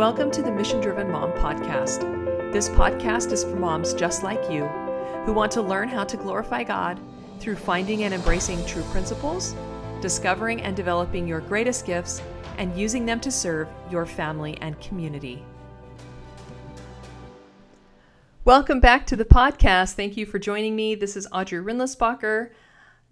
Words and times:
Welcome 0.00 0.30
to 0.30 0.40
the 0.40 0.50
Mission 0.50 0.80
Driven 0.80 1.10
Mom 1.10 1.30
Podcast. 1.32 2.00
This 2.54 2.70
podcast 2.70 3.32
is 3.32 3.44
for 3.44 3.56
moms 3.56 3.92
just 3.92 4.22
like 4.22 4.50
you 4.50 4.64
who 5.26 5.34
want 5.34 5.52
to 5.52 5.60
learn 5.60 5.90
how 5.90 6.04
to 6.04 6.16
glorify 6.16 6.64
God 6.64 6.98
through 7.38 7.56
finding 7.56 8.04
and 8.04 8.14
embracing 8.14 8.64
true 8.64 8.82
principles, 8.84 9.54
discovering 10.00 10.62
and 10.62 10.74
developing 10.74 11.28
your 11.28 11.40
greatest 11.40 11.84
gifts, 11.84 12.22
and 12.56 12.74
using 12.74 13.04
them 13.04 13.20
to 13.20 13.30
serve 13.30 13.68
your 13.90 14.06
family 14.06 14.56
and 14.62 14.80
community. 14.80 15.44
Welcome 18.46 18.80
back 18.80 19.06
to 19.08 19.16
the 19.16 19.26
podcast. 19.26 19.92
Thank 19.92 20.16
you 20.16 20.24
for 20.24 20.38
joining 20.38 20.74
me. 20.74 20.94
This 20.94 21.14
is 21.14 21.28
Audrey 21.30 21.62
Rindlisbacher, 21.62 22.52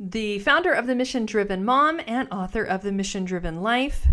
the 0.00 0.38
founder 0.38 0.72
of 0.72 0.86
the 0.86 0.94
Mission 0.94 1.26
Driven 1.26 1.66
Mom 1.66 2.00
and 2.06 2.32
author 2.32 2.62
of 2.62 2.80
The 2.80 2.92
Mission 2.92 3.26
Driven 3.26 3.60
Life. 3.60 4.06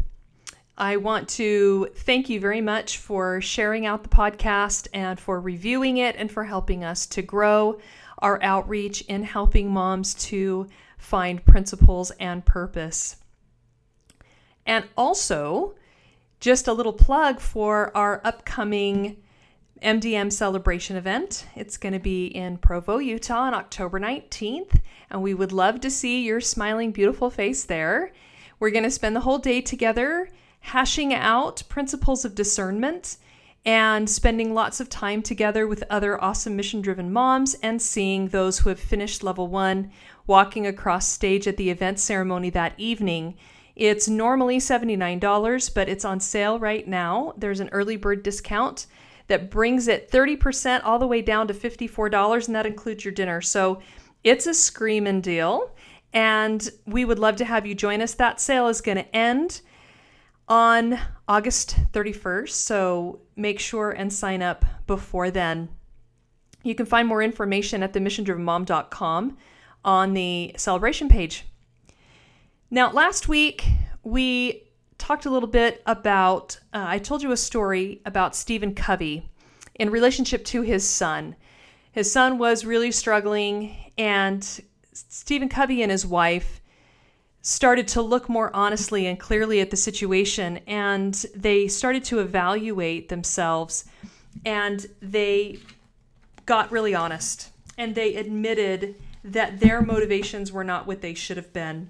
I 0.77 0.97
want 0.97 1.29
to 1.29 1.89
thank 1.95 2.29
you 2.29 2.39
very 2.39 2.59
much 2.59 2.97
for 2.97 3.39
sharing 3.39 3.85
out 3.85 4.03
the 4.03 4.09
podcast 4.09 4.89
and 4.93 5.17
for 5.17 5.39
reviewing 5.39 5.97
it 5.97 6.17
and 6.17 6.29
for 6.29 6.43
helping 6.43 6.83
us 6.83 7.05
to 7.07 7.21
grow 7.21 7.79
our 8.19 8.41
outreach 8.43 9.01
in 9.01 9.23
helping 9.23 9.71
moms 9.71 10.13
to 10.15 10.67
find 10.97 11.45
principles 11.45 12.11
and 12.19 12.45
purpose. 12.45 13.17
And 14.65 14.85
also, 14.97 15.75
just 16.41 16.67
a 16.67 16.73
little 16.73 16.93
plug 16.93 17.39
for 17.39 17.95
our 17.95 18.19
upcoming 18.25 19.17
MDM 19.81 20.31
celebration 20.31 20.97
event. 20.97 21.45
It's 21.55 21.77
going 21.77 21.93
to 21.93 21.99
be 21.99 22.25
in 22.25 22.57
Provo, 22.57 22.97
Utah 22.97 23.41
on 23.41 23.53
October 23.53 23.99
19th, 23.99 24.81
and 25.09 25.21
we 25.21 25.33
would 25.33 25.51
love 25.53 25.79
to 25.81 25.89
see 25.89 26.23
your 26.23 26.41
smiling, 26.41 26.91
beautiful 26.91 27.29
face 27.29 27.63
there. 27.63 28.11
We're 28.59 28.71
going 28.71 28.83
to 28.83 28.91
spend 28.91 29.15
the 29.15 29.21
whole 29.21 29.37
day 29.37 29.61
together 29.61 30.29
hashing 30.65 31.13
out 31.13 31.61
principles 31.69 32.25
of 32.25 32.33
discernment 32.33 33.17
and 33.65 34.09
spending 34.09 34.51
lots 34.51 34.79
of 34.79 34.89
time 34.89 35.21
together 35.21 35.67
with 35.67 35.83
other 35.91 36.19
awesome 36.23 36.55
mission 36.55 36.81
driven 36.81 37.13
moms 37.13 37.53
and 37.61 37.79
seeing 37.79 38.29
those 38.29 38.59
who 38.59 38.69
have 38.69 38.79
finished 38.79 39.23
level 39.23 39.47
one 39.47 39.91
walking 40.25 40.65
across 40.65 41.07
stage 41.07 41.47
at 41.47 41.57
the 41.57 41.69
event 41.69 41.99
ceremony 41.99 42.49
that 42.49 42.73
evening. 42.79 43.35
It's 43.75 44.07
normally 44.07 44.57
$79, 44.57 45.73
but 45.75 45.87
it's 45.87 46.05
on 46.05 46.19
sale 46.19 46.57
right 46.57 46.87
now. 46.87 47.33
There's 47.37 47.59
an 47.59 47.69
early 47.69 47.95
bird 47.95 48.23
discount 48.23 48.87
that 49.27 49.51
brings 49.51 49.87
it 49.87 50.09
30% 50.09 50.81
all 50.83 50.97
the 50.97 51.07
way 51.07 51.21
down 51.21 51.47
to 51.47 51.53
$54, 51.53 52.47
and 52.47 52.55
that 52.55 52.65
includes 52.65 53.05
your 53.05 53.13
dinner. 53.13 53.39
So 53.39 53.81
it's 54.23 54.47
a 54.47 54.53
screaming 54.53 55.21
deal. 55.21 55.75
And 56.11 56.67
we 56.87 57.05
would 57.05 57.19
love 57.19 57.35
to 57.35 57.45
have 57.45 57.67
you 57.67 57.75
join 57.75 58.01
us. 58.01 58.15
That 58.15 58.39
sale 58.39 58.67
is 58.67 58.81
going 58.81 58.97
to 58.97 59.15
end 59.15 59.61
on 60.47 60.99
August 61.27 61.77
31st, 61.91 62.49
so 62.49 63.21
make 63.35 63.59
sure 63.59 63.91
and 63.91 64.11
sign 64.11 64.41
up 64.41 64.65
before 64.85 65.31
then. 65.31 65.69
You 66.63 66.75
can 66.75 66.85
find 66.85 67.07
more 67.07 67.21
information 67.21 67.83
at 67.83 67.93
themissiondrivenmom.com 67.93 69.37
on 69.83 70.13
the 70.13 70.53
celebration 70.57 71.09
page. 71.09 71.45
Now, 72.71 72.91
last 72.91 73.27
week 73.27 73.65
we 74.03 74.63
talked 74.97 75.25
a 75.25 75.29
little 75.29 75.49
bit 75.49 75.81
about, 75.85 76.59
uh, 76.73 76.85
I 76.87 76.99
told 76.99 77.21
you 77.21 77.31
a 77.31 77.37
story 77.37 78.01
about 78.05 78.35
Stephen 78.35 78.73
Covey 78.73 79.29
in 79.75 79.89
relationship 79.89 80.45
to 80.45 80.61
his 80.61 80.87
son. 80.87 81.35
His 81.91 82.11
son 82.11 82.37
was 82.37 82.65
really 82.65 82.91
struggling, 82.91 83.75
and 83.97 84.43
Stephen 84.91 85.49
Covey 85.49 85.81
and 85.81 85.91
his 85.91 86.05
wife 86.05 86.61
started 87.45 87.87
to 87.87 88.01
look 88.01 88.27
more 88.27 88.49
honestly 88.55 89.05
and 89.05 89.19
clearly 89.19 89.61
at 89.61 89.69
the 89.69 89.77
situation 89.77 90.57
and 90.65 91.27
they 91.35 91.67
started 91.67 92.03
to 92.03 92.17
evaluate 92.17 93.07
themselves 93.09 93.85
and 94.43 94.87
they 94.99 95.59
got 96.47 96.71
really 96.71 96.95
honest 96.95 97.51
and 97.77 97.93
they 97.93 98.15
admitted 98.15 98.95
that 99.23 99.59
their 99.59 99.79
motivations 99.79 100.51
were 100.51 100.63
not 100.63 100.87
what 100.87 101.01
they 101.01 101.13
should 101.13 101.37
have 101.37 101.53
been. 101.53 101.87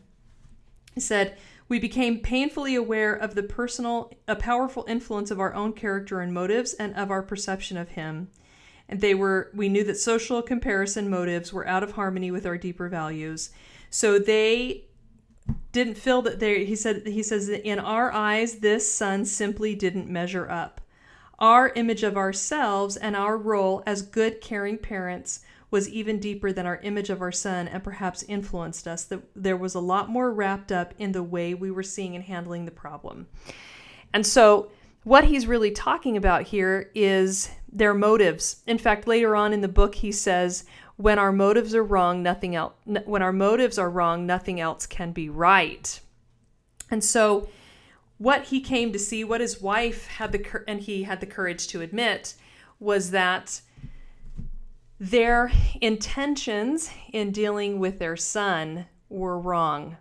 He 0.94 1.00
said, 1.00 1.38
we 1.69 1.79
became 1.79 2.19
painfully 2.19 2.75
aware 2.75 3.13
of 3.13 3.34
the 3.35 3.44
personal, 3.44 4.12
a 4.28 4.35
powerful 4.35 4.84
influence 4.90 5.31
of 5.31 5.40
our 5.40 5.53
own 5.53 5.72
character 5.72 6.19
and 6.19 6.34
motives 6.34 6.74
and 6.74 6.94
of 6.96 7.09
our 7.09 7.24
perception 7.24 7.78
of 7.78 7.90
him. 7.90 8.28
And 8.90 9.00
they 9.00 9.16
were, 9.16 9.52
we 9.53 9.69
knew 9.69 9.85
that 9.85 9.97
social 9.97 10.41
comparison 10.41 11.09
motives 11.09 11.53
were 11.53 11.66
out 11.66 11.81
of 11.81 11.94
harmony 11.94 12.29
with 12.29 12.46
our 12.46 12.58
deeper 12.58 12.90
values. 12.90 13.52
So 13.90 14.19
they 14.19 14.84
didn't 15.75 15.96
feel 15.96 16.22
that 16.22 16.40
there 16.40 16.58
he 16.59 16.75
said 16.75 17.06
he 17.06 17.22
says 17.22 17.47
that 17.47 17.68
in 17.68 17.80
our 17.80 18.09
eyes 18.13 18.59
this 18.59 18.90
son 18.90 19.25
simply 19.25 19.75
didn't 19.75 20.09
measure 20.09 20.50
up. 20.50 20.80
Our 21.38 21.68
image 21.75 22.02
of 22.02 22.16
ourselves 22.16 22.96
and 22.96 23.13
our 23.13 23.38
role 23.38 23.84
as 23.85 24.02
good 24.02 24.40
caring 24.40 24.78
parents 24.78 25.41
was 25.69 25.90
even 25.90 26.18
deeper 26.18 26.53
than 26.53 26.66
our 26.66 26.78
image 26.78 27.09
of 27.09 27.22
our 27.22 27.34
son 27.34 27.68
and 27.68 27.84
perhaps 27.84 28.24
influenced 28.24 28.88
us 28.88 29.03
that 29.03 29.22
there 29.35 29.58
was 29.58 29.75
a 29.75 29.81
lot 29.81 30.09
more 30.09 30.31
wrapped 30.31 30.72
up 30.72 30.94
in 30.97 31.12
the 31.12 31.22
way 31.22 31.53
we 31.53 31.69
were 31.69 31.84
seeing 31.84 32.16
and 32.16 32.24
handling 32.24 32.64
the 32.64 32.72
problem. 32.72 33.28
And 34.14 34.25
so 34.25 34.72
what 35.03 35.25
he's 35.25 35.46
really 35.46 35.72
talking 35.72 36.16
about 36.16 36.44
here 36.44 36.90
is 36.96 37.50
their 37.69 37.94
motives. 37.94 38.64
In 38.66 38.78
fact 38.78 39.09
later 39.09 39.35
on 39.35 39.52
in 39.52 39.59
the 39.59 39.68
book 39.68 39.96
he 39.96 40.14
says 40.14 40.64
when 40.97 41.19
our 41.19 41.31
motives 41.31 41.75
are 41.75 41.83
wrong, 41.83 42.23
nothing 42.23 42.56
else 42.56 42.73
when 42.85 43.22
our 43.22 43.33
motives 43.33 43.78
are 43.78 43.89
wrong, 43.89 44.25
nothing 44.25 44.59
else 44.59 44.85
can 44.85 45.11
be 45.11 45.29
right. 45.29 46.00
And 46.89 47.03
so 47.03 47.50
what 48.17 48.45
he 48.45 48.61
came 48.61 48.94
to 48.94 49.00
see, 49.00 49.23
what 49.23 49.41
his 49.41 49.61
wife 49.61 50.07
had 50.07 50.31
the 50.31 50.63
and 50.67 50.79
he 50.79 51.03
had 51.03 51.19
the 51.19 51.25
courage 51.25 51.67
to 51.67 51.81
admit 51.81 52.35
was 52.79 53.11
that 53.11 53.61
their 55.00 55.51
intentions 55.81 56.89
in 57.11 57.31
dealing 57.31 57.79
with 57.79 58.00
their 58.00 58.16
son 58.16 58.85
were 59.09 59.38
wrong. 59.38 59.97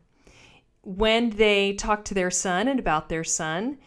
When 0.83 1.31
they 1.31 1.72
talked 1.72 2.06
to 2.09 2.15
their 2.15 2.31
son 2.31 2.69
and 2.69 2.78
about 2.78 3.09
their 3.09 3.25
son, 3.25 3.78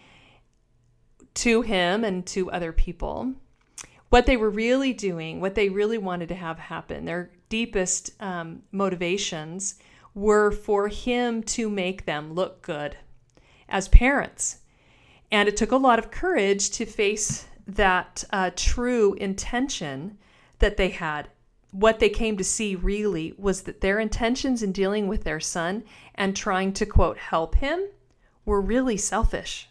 to 1.36 1.62
him 1.62 2.04
and 2.04 2.26
to 2.28 2.52
other 2.52 2.74
people, 2.74 3.36
what 4.10 4.26
they 4.26 4.38
were 4.38 4.50
really 4.50 4.94
doing, 4.94 5.42
what 5.42 5.56
they 5.56 5.70
really 5.70 5.98
wanted 5.98 6.30
to 6.30 6.36
have 6.36 6.60
happen, 6.60 7.06
their 7.06 7.32
deepest 7.50 8.12
um, 8.22 8.64
motivations 8.72 9.76
were 10.14 10.52
for 10.52 10.88
him 10.88 11.44
to 11.44 11.70
make 11.70 12.06
them 12.06 12.34
look 12.34 12.62
good 12.62 12.98
as 13.70 13.88
parents. 13.90 14.60
And 15.32 15.50
it 15.50 15.58
took 15.58 15.72
a 15.72 15.78
lot 15.78 16.00
of 16.00 16.10
courage 16.10 16.70
to 16.72 16.86
face 16.86 17.46
that 17.68 18.24
uh, 18.32 18.52
true 18.56 19.14
intention 19.16 20.18
that 20.60 20.78
they 20.78 20.90
had. 20.90 21.30
What 21.72 22.00
they 22.00 22.10
came 22.10 22.38
to 22.38 22.44
see 22.44 22.76
really 22.76 23.34
was 23.38 23.64
that 23.64 23.82
their 23.82 24.00
intentions 24.00 24.64
in 24.64 24.72
dealing 24.72 25.08
with 25.08 25.26
their 25.26 25.42
son 25.42 25.84
and 26.16 26.36
trying 26.36 26.72
to, 26.74 26.86
quote, 26.86 27.18
help 27.18 27.56
him 27.56 27.88
were 28.46 28.62
really 28.62 28.96
selfish. 28.98 29.70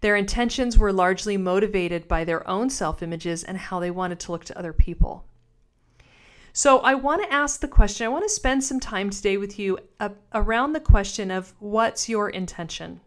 Their 0.00 0.16
intentions 0.16 0.78
were 0.78 0.92
largely 0.92 1.36
motivated 1.36 2.06
by 2.06 2.24
their 2.24 2.46
own 2.48 2.70
self 2.70 3.02
images 3.02 3.42
and 3.42 3.58
how 3.58 3.80
they 3.80 3.90
wanted 3.90 4.20
to 4.20 4.32
look 4.32 4.44
to 4.44 4.58
other 4.58 4.72
people. 4.72 5.24
So, 6.52 6.78
I 6.80 6.94
want 6.94 7.22
to 7.22 7.32
ask 7.32 7.60
the 7.60 7.68
question, 7.68 8.04
I 8.04 8.08
want 8.08 8.24
to 8.24 8.28
spend 8.28 8.64
some 8.64 8.80
time 8.80 9.10
today 9.10 9.36
with 9.36 9.58
you 9.58 9.78
around 10.32 10.72
the 10.72 10.80
question 10.80 11.30
of 11.30 11.54
what's 11.58 12.08
your 12.08 12.30
intention? 12.30 13.00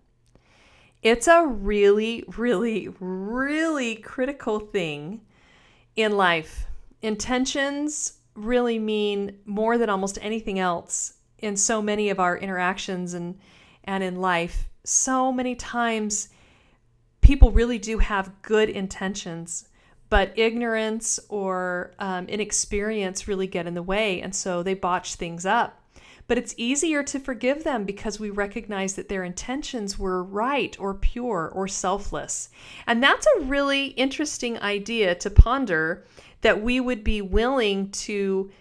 It's 1.01 1.27
a 1.27 1.45
really, 1.45 2.23
really, 2.37 2.89
really 2.99 3.95
critical 3.95 4.59
thing 4.59 5.21
in 5.95 6.15
life. 6.15 6.67
Intentions 7.01 8.13
really 8.35 8.79
mean 8.79 9.37
more 9.45 9.77
than 9.77 9.89
almost 9.89 10.19
anything 10.21 10.59
else 10.59 11.13
in 11.39 11.57
so 11.57 11.81
many 11.81 12.09
of 12.09 12.19
our 12.19 12.37
interactions 12.37 13.13
and, 13.13 13.39
and 13.83 14.03
in 14.03 14.21
life. 14.21 14.69
So 14.83 15.31
many 15.31 15.55
times, 15.55 16.29
people 17.21 17.51
really 17.51 17.79
do 17.79 17.99
have 17.99 18.41
good 18.41 18.69
intentions, 18.69 19.69
but 20.09 20.37
ignorance 20.37 21.19
or 21.29 21.93
um, 21.99 22.27
inexperience 22.27 23.27
really 23.27 23.47
get 23.47 23.67
in 23.67 23.73
the 23.73 23.83
way, 23.83 24.21
and 24.21 24.35
so 24.35 24.61
they 24.61 24.73
botch 24.73 25.15
things 25.15 25.45
up. 25.45 25.77
But 26.27 26.37
it's 26.37 26.53
easier 26.57 27.03
to 27.03 27.19
forgive 27.19 27.63
them 27.63 27.83
because 27.83 28.19
we 28.19 28.29
recognize 28.29 28.95
that 28.95 29.09
their 29.09 29.23
intentions 29.23 29.99
were 29.99 30.23
right 30.23 30.77
or 30.79 30.93
pure 30.93 31.51
or 31.53 31.67
selfless. 31.67 32.49
And 32.87 33.03
that's 33.03 33.27
a 33.37 33.41
really 33.41 33.87
interesting 33.87 34.57
idea 34.59 35.15
to 35.15 35.29
ponder 35.29 36.05
that 36.41 36.61
we 36.61 36.79
would 36.79 37.03
be 37.03 37.21
willing 37.21 37.89
to 37.91 38.51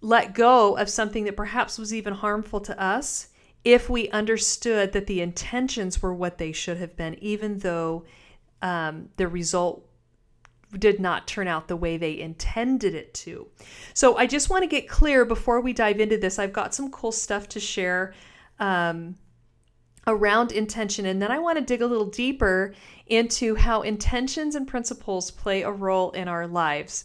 let 0.00 0.34
go 0.34 0.76
of 0.76 0.88
something 0.88 1.24
that 1.24 1.36
perhaps 1.36 1.78
was 1.78 1.94
even 1.94 2.12
harmful 2.12 2.60
to 2.60 2.78
us 2.80 3.28
if 3.64 3.88
we 3.88 4.08
understood 4.10 4.92
that 4.92 5.06
the 5.06 5.20
intentions 5.20 6.02
were 6.02 6.14
what 6.14 6.38
they 6.38 6.52
should 6.52 6.78
have 6.78 6.96
been, 6.96 7.16
even 7.22 7.58
though 7.58 8.04
um, 8.60 9.08
the 9.16 9.28
result 9.28 9.86
did 10.78 10.98
not 10.98 11.26
turn 11.26 11.46
out 11.46 11.68
the 11.68 11.76
way 11.76 11.96
they 11.96 12.18
intended 12.18 12.94
it 12.94 13.12
to. 13.12 13.46
So 13.94 14.16
I 14.16 14.26
just 14.26 14.48
want 14.48 14.62
to 14.62 14.66
get 14.66 14.88
clear 14.88 15.24
before 15.24 15.60
we 15.60 15.72
dive 15.72 16.00
into 16.00 16.16
this. 16.16 16.38
I've 16.38 16.52
got 16.52 16.74
some 16.74 16.90
cool 16.90 17.12
stuff 17.12 17.48
to 17.50 17.60
share 17.60 18.14
um, 18.58 19.16
around 20.06 20.52
intention. 20.52 21.06
And 21.06 21.20
then 21.20 21.30
I 21.30 21.38
want 21.38 21.58
to 21.58 21.64
dig 21.64 21.82
a 21.82 21.86
little 21.86 22.06
deeper 22.06 22.74
into 23.06 23.54
how 23.54 23.82
intentions 23.82 24.54
and 24.54 24.66
principles 24.66 25.30
play 25.30 25.62
a 25.62 25.70
role 25.70 26.10
in 26.12 26.26
our 26.26 26.46
lives. 26.46 27.04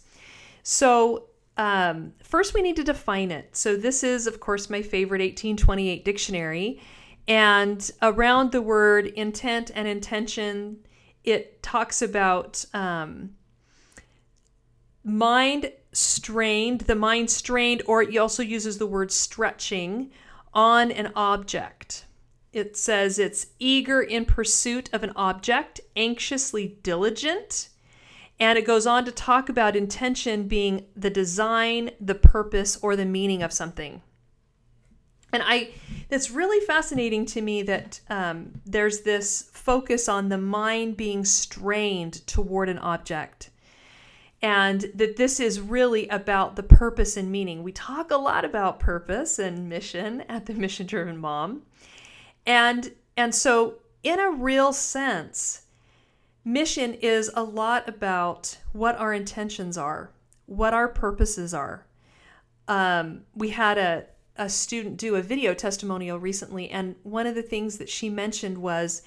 So, 0.63 1.25
um, 1.57 2.13
first, 2.21 2.53
we 2.53 2.61
need 2.61 2.75
to 2.75 2.83
define 2.83 3.31
it. 3.31 3.55
So, 3.55 3.75
this 3.75 4.03
is, 4.03 4.27
of 4.27 4.39
course, 4.39 4.69
my 4.69 4.81
favorite 4.81 5.21
1828 5.21 6.05
dictionary. 6.05 6.79
And 7.27 7.91
around 8.01 8.51
the 8.51 8.61
word 8.61 9.07
intent 9.07 9.71
and 9.75 9.87
intention, 9.87 10.77
it 11.23 11.61
talks 11.61 12.01
about 12.01 12.63
um, 12.73 13.31
mind 15.03 15.71
strained, 15.91 16.81
the 16.81 16.95
mind 16.95 17.29
strained, 17.29 17.81
or 17.85 18.03
it 18.03 18.15
also 18.17 18.43
uses 18.43 18.77
the 18.77 18.87
word 18.87 19.11
stretching 19.11 20.11
on 20.53 20.91
an 20.91 21.11
object. 21.15 22.05
It 22.53 22.77
says 22.77 23.19
it's 23.19 23.47
eager 23.59 24.01
in 24.01 24.25
pursuit 24.25 24.89
of 24.93 25.03
an 25.03 25.11
object, 25.15 25.81
anxiously 25.95 26.77
diligent. 26.81 27.69
And 28.39 28.57
it 28.57 28.65
goes 28.65 28.85
on 28.85 29.05
to 29.05 29.11
talk 29.11 29.49
about 29.49 29.75
intention 29.75 30.47
being 30.47 30.85
the 30.95 31.09
design, 31.09 31.91
the 31.99 32.15
purpose, 32.15 32.77
or 32.81 32.95
the 32.95 33.05
meaning 33.05 33.41
of 33.41 33.51
something. 33.51 34.01
And 35.33 35.43
I, 35.45 35.71
it's 36.09 36.31
really 36.31 36.63
fascinating 36.65 37.25
to 37.27 37.41
me 37.41 37.63
that 37.63 37.99
um, 38.09 38.61
there's 38.65 39.01
this 39.01 39.49
focus 39.51 40.07
on 40.07 40.29
the 40.29 40.37
mind 40.37 40.97
being 40.97 41.25
strained 41.25 42.25
toward 42.27 42.69
an 42.69 42.79
object 42.79 43.49
and 44.41 44.85
that 44.93 45.17
this 45.17 45.39
is 45.39 45.59
really 45.59 46.07
about 46.09 46.55
the 46.55 46.63
purpose 46.63 47.17
and 47.17 47.31
meaning. 47.31 47.63
We 47.63 47.71
talk 47.71 48.11
a 48.11 48.17
lot 48.17 48.45
about 48.45 48.79
purpose 48.79 49.39
and 49.39 49.67
mission 49.67 50.21
at 50.29 50.45
the 50.45 50.53
Mission 50.55 50.85
Driven 50.85 51.17
Mom. 51.17 51.63
And 52.45 52.91
and 53.15 53.33
so 53.33 53.75
in 54.03 54.19
a 54.19 54.29
real 54.29 54.71
sense, 54.71 55.63
mission 56.47 56.93
is 56.93 57.29
a 57.35 57.43
lot 57.43 57.89
about 57.89 58.57
what 58.71 58.95
our 58.95 59.13
intentions 59.13 59.77
are, 59.77 60.11
what 60.45 60.73
our 60.73 60.87
purposes 60.87 61.53
are. 61.53 61.85
Um, 62.69 63.23
we 63.35 63.49
had 63.49 63.77
a, 63.77 64.05
a 64.37 64.47
student 64.47 64.95
do 64.95 65.15
a 65.15 65.21
video 65.21 65.53
testimonial 65.53 66.17
recently, 66.19 66.69
and 66.69 66.95
one 67.03 67.27
of 67.27 67.35
the 67.35 67.43
things 67.43 67.77
that 67.79 67.89
she 67.89 68.09
mentioned 68.09 68.57
was 68.57 69.01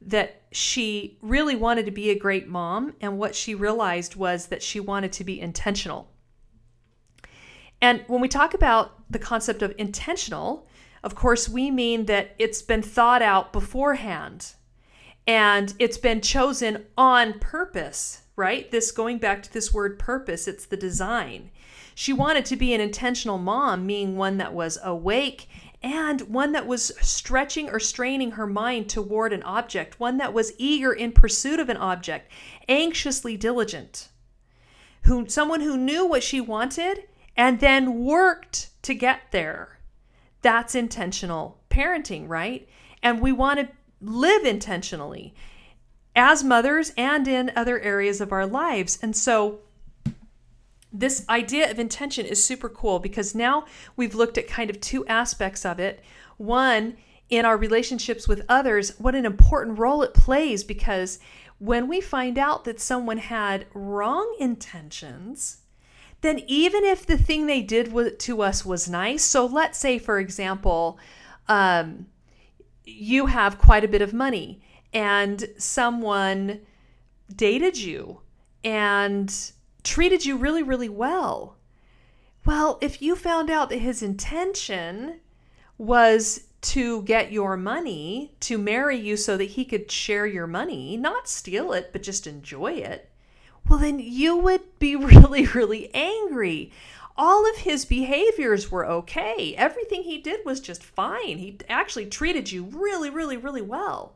that 0.00 0.42
she 0.52 1.18
really 1.20 1.56
wanted 1.56 1.84
to 1.86 1.90
be 1.90 2.10
a 2.10 2.18
great 2.18 2.46
mom, 2.46 2.94
and 3.00 3.18
what 3.18 3.34
she 3.34 3.56
realized 3.56 4.14
was 4.14 4.46
that 4.46 4.62
she 4.62 4.78
wanted 4.78 5.10
to 5.12 5.24
be 5.24 5.40
intentional. 5.40 6.08
And 7.82 8.04
when 8.06 8.20
we 8.20 8.28
talk 8.28 8.54
about 8.54 9.10
the 9.10 9.18
concept 9.18 9.62
of 9.62 9.74
intentional, 9.78 10.68
of 11.02 11.16
course, 11.16 11.48
we 11.48 11.72
mean 11.72 12.06
that 12.06 12.36
it's 12.38 12.62
been 12.62 12.82
thought 12.82 13.20
out 13.20 13.52
beforehand 13.52 14.54
and 15.26 15.74
it's 15.78 15.98
been 15.98 16.20
chosen 16.20 16.84
on 16.96 17.38
purpose, 17.38 18.22
right? 18.36 18.70
This 18.70 18.90
going 18.92 19.18
back 19.18 19.42
to 19.42 19.52
this 19.52 19.72
word 19.72 19.98
purpose, 19.98 20.46
it's 20.46 20.66
the 20.66 20.76
design. 20.76 21.50
She 21.94 22.12
wanted 22.12 22.44
to 22.46 22.56
be 22.56 22.74
an 22.74 22.80
intentional 22.80 23.38
mom, 23.38 23.86
meaning 23.86 24.16
one 24.16 24.38
that 24.38 24.52
was 24.52 24.78
awake 24.82 25.48
and 25.82 26.22
one 26.22 26.52
that 26.52 26.66
was 26.66 26.92
stretching 27.00 27.68
or 27.68 27.78
straining 27.78 28.32
her 28.32 28.46
mind 28.46 28.88
toward 28.88 29.32
an 29.32 29.42
object, 29.42 30.00
one 30.00 30.16
that 30.16 30.32
was 30.32 30.52
eager 30.58 30.92
in 30.92 31.12
pursuit 31.12 31.60
of 31.60 31.68
an 31.68 31.76
object, 31.76 32.30
anxiously 32.68 33.36
diligent. 33.36 34.08
Who 35.02 35.28
someone 35.28 35.60
who 35.60 35.76
knew 35.76 36.06
what 36.06 36.22
she 36.22 36.40
wanted 36.40 37.04
and 37.36 37.60
then 37.60 38.04
worked 38.04 38.70
to 38.82 38.94
get 38.94 39.20
there. 39.30 39.78
That's 40.42 40.74
intentional 40.74 41.58
parenting, 41.70 42.28
right? 42.28 42.68
And 43.02 43.20
we 43.20 43.32
want 43.32 43.60
to 43.60 43.68
live 44.04 44.44
intentionally 44.44 45.34
as 46.16 46.44
mothers 46.44 46.92
and 46.96 47.26
in 47.26 47.50
other 47.56 47.80
areas 47.80 48.20
of 48.20 48.32
our 48.32 48.46
lives. 48.46 48.98
And 49.02 49.16
so 49.16 49.60
this 50.92 51.28
idea 51.28 51.70
of 51.70 51.78
intention 51.78 52.24
is 52.24 52.42
super 52.42 52.68
cool 52.68 53.00
because 53.00 53.34
now 53.34 53.64
we've 53.96 54.14
looked 54.14 54.38
at 54.38 54.46
kind 54.46 54.70
of 54.70 54.80
two 54.80 55.04
aspects 55.06 55.66
of 55.66 55.80
it. 55.80 56.02
One, 56.36 56.96
in 57.28 57.44
our 57.44 57.56
relationships 57.56 58.28
with 58.28 58.44
others, 58.48 58.98
what 58.98 59.14
an 59.14 59.26
important 59.26 59.78
role 59.78 60.02
it 60.02 60.14
plays 60.14 60.62
because 60.62 61.18
when 61.58 61.88
we 61.88 62.00
find 62.00 62.38
out 62.38 62.64
that 62.64 62.80
someone 62.80 63.18
had 63.18 63.66
wrong 63.74 64.36
intentions, 64.38 65.62
then 66.20 66.42
even 66.46 66.84
if 66.84 67.04
the 67.04 67.18
thing 67.18 67.46
they 67.46 67.62
did 67.62 68.18
to 68.20 68.42
us 68.42 68.64
was 68.64 68.88
nice, 68.88 69.22
so 69.24 69.46
let's 69.46 69.78
say, 69.78 69.98
for 69.98 70.18
example, 70.18 70.98
um, 71.48 72.06
you 72.84 73.26
have 73.26 73.58
quite 73.58 73.84
a 73.84 73.88
bit 73.88 74.02
of 74.02 74.12
money 74.12 74.62
and 74.92 75.48
someone 75.58 76.60
dated 77.34 77.76
you 77.76 78.20
and 78.62 79.52
treated 79.82 80.24
you 80.24 80.36
really, 80.36 80.62
really 80.62 80.88
well. 80.88 81.56
Well, 82.46 82.78
if 82.80 83.00
you 83.00 83.16
found 83.16 83.50
out 83.50 83.70
that 83.70 83.78
his 83.78 84.02
intention 84.02 85.20
was 85.78 86.44
to 86.62 87.02
get 87.02 87.32
your 87.32 87.56
money, 87.56 88.32
to 88.40 88.56
marry 88.56 88.96
you 88.96 89.16
so 89.16 89.36
that 89.36 89.44
he 89.44 89.64
could 89.64 89.90
share 89.90 90.26
your 90.26 90.46
money, 90.46 90.96
not 90.96 91.28
steal 91.28 91.72
it, 91.72 91.90
but 91.92 92.02
just 92.02 92.26
enjoy 92.26 92.72
it, 92.72 93.10
well, 93.68 93.78
then 93.78 93.98
you 93.98 94.36
would 94.36 94.78
be 94.78 94.96
really, 94.96 95.46
really 95.46 95.90
angry. 95.94 96.72
All 97.16 97.48
of 97.48 97.58
his 97.58 97.84
behaviors 97.84 98.70
were 98.70 98.86
okay. 98.86 99.54
Everything 99.56 100.02
he 100.02 100.18
did 100.18 100.40
was 100.44 100.60
just 100.60 100.82
fine. 100.82 101.38
He 101.38 101.58
actually 101.68 102.06
treated 102.06 102.50
you 102.50 102.64
really, 102.64 103.08
really, 103.08 103.36
really 103.36 103.62
well. 103.62 104.14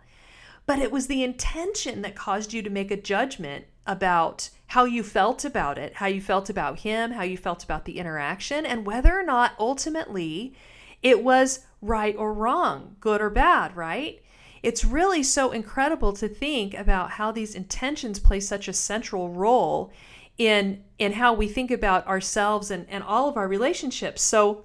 But 0.67 0.81
it 0.81 0.91
was 0.91 1.07
the 1.07 1.23
intention 1.23 2.03
that 2.03 2.17
caused 2.17 2.53
you 2.53 2.61
to 2.63 2.71
make 2.71 2.91
a 2.91 2.97
judgment 2.97 3.67
about 3.87 4.51
how 4.67 4.85
you 4.85 5.03
felt 5.03 5.45
about 5.45 5.79
it, 5.79 5.95
how 5.95 6.07
you 6.07 6.21
felt 6.21 6.51
about 6.51 6.81
him, 6.81 7.13
how 7.13 7.23
you 7.23 7.39
felt 7.39 7.65
about 7.65 7.87
the 7.87 7.99
interaction, 7.99 8.67
and 8.67 8.85
whether 8.85 9.19
or 9.19 9.23
not 9.23 9.53
ultimately 9.59 10.55
it 11.03 11.23
was 11.23 11.61
right 11.81 12.15
or 12.17 12.33
wrong, 12.35 12.97
good 13.01 13.21
or 13.21 13.31
bad, 13.31 13.75
right? 13.77 14.21
It's 14.63 14.85
really 14.85 15.23
so 15.23 15.53
incredible 15.53 16.13
to 16.15 16.29
think 16.29 16.75
about 16.75 17.13
how 17.13 17.31
these 17.31 17.55
intentions 17.55 18.19
play 18.19 18.41
such 18.41 18.69
a 18.69 18.73
central 18.73 19.31
role 19.31 19.93
in 20.39 20.85
in 20.99 21.13
how 21.13 21.35
we 21.35 21.49
think 21.49 21.71
about 21.71 22.07
ourselves 22.07 22.71
and, 22.71 22.87
and 22.89 23.05
all 23.05 23.29
of 23.29 23.37
our 23.37 23.47
relationships. 23.47 24.23
So 24.23 24.65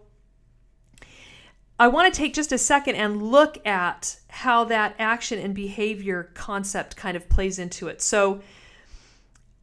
I 1.79 1.87
want 1.87 2.13
to 2.13 2.17
take 2.17 2.33
just 2.33 2.51
a 2.51 2.57
second 2.57 2.95
and 2.95 3.21
look 3.21 3.65
at 3.67 4.17
how 4.29 4.63
that 4.65 4.95
action 4.99 5.39
and 5.39 5.53
behavior 5.53 6.31
concept 6.33 6.95
kind 6.95 7.17
of 7.17 7.27
plays 7.27 7.59
into 7.59 7.87
it. 7.87 8.01
So 8.01 8.41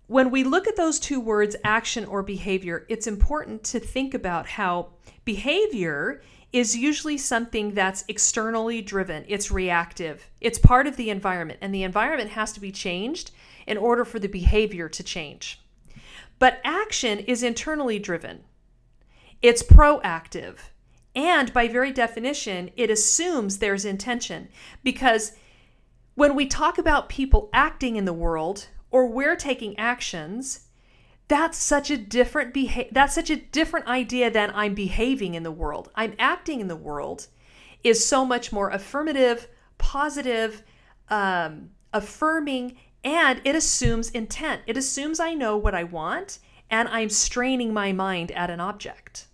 when 0.07 0.33
we 0.33 0.43
look 0.43 0.67
at 0.67 0.76
those 0.76 0.99
two 0.99 1.21
words, 1.21 1.55
action 1.62 2.05
or 2.05 2.23
behavior, 2.23 2.85
it's 2.88 3.07
important 3.07 3.62
to 3.64 3.79
think 3.79 4.12
about 4.12 4.49
how 4.49 4.88
behavior 5.25 6.21
is 6.52 6.76
usually 6.76 7.17
something 7.17 7.75
that's 7.75 8.05
externally 8.09 8.83
driven, 8.83 9.25
it's 9.29 9.52
reactive, 9.52 10.29
it's 10.40 10.59
part 10.59 10.88
of 10.88 10.97
the 10.97 11.11
environment, 11.11 11.61
and 11.62 11.73
the 11.73 11.85
environment 11.85 12.31
has 12.31 12.52
to 12.52 12.61
be 12.61 12.73
changed 12.73 13.31
in 13.69 13.79
order 13.79 14.05
for 14.05 14.19
the 14.19 14.29
behavior 14.29 14.88
to 14.88 15.05
change. 15.05 15.61
But 16.40 16.61
action 16.64 17.20
is 17.20 17.44
internally 17.44 18.00
driven, 18.00 18.40
it's 19.40 19.62
proactive, 19.62 20.56
and 21.14 21.52
by 21.52 21.68
very 21.68 21.92
definition, 21.92 22.70
it 22.76 22.90
assumes 22.90 23.59
there's 23.59 23.85
intention. 23.85 24.49
Because 24.82 25.32
when 26.14 26.35
we 26.35 26.47
talk 26.47 26.78
about 26.78 27.09
people 27.09 27.50
acting 27.52 27.97
in 27.97 28.04
the 28.04 28.12
world, 28.12 28.68
or 28.90 29.06
we're 29.06 29.37
taking 29.37 29.78
actions, 29.78 30.66
that's 31.28 31.59
such 31.59 31.90
a 31.90 31.97
different 31.97 32.52
beha- 32.52 32.88
that's 32.90 33.14
such 33.14 33.30
a 33.30 33.37
different 33.37 33.87
idea 33.87 34.30
than 34.30 34.50
I'm 34.52 34.75
behaving 34.75 35.35
in 35.35 35.44
the 35.44 35.52
world. 35.52 35.90
I'm 35.94 36.14
acting 36.18 36.61
in 36.61 36.68
the 36.68 36.75
world 36.75 37.28
is 37.85 38.04
so 38.04 38.25
much 38.25 38.52
more 38.52 38.70
affirmative, 38.70 39.47
positive, 39.78 40.62
um, 41.09 41.70
affirming, 41.92 42.76
and 43.02 43.40
it 43.45 43.54
assumes 43.54 44.11
intent. 44.11 44.62
It 44.66 44.76
assumes 44.76 45.21
I 45.21 45.35
know 45.35 45.57
what 45.57 45.75
I 45.75 45.85
want 45.85 46.38
and 46.71 46.88
I'm 46.88 47.11
straining 47.11 47.73
my 47.73 47.92
mind 47.92 48.30
at 48.33 48.50
an 48.50 48.61
object. 48.61 49.26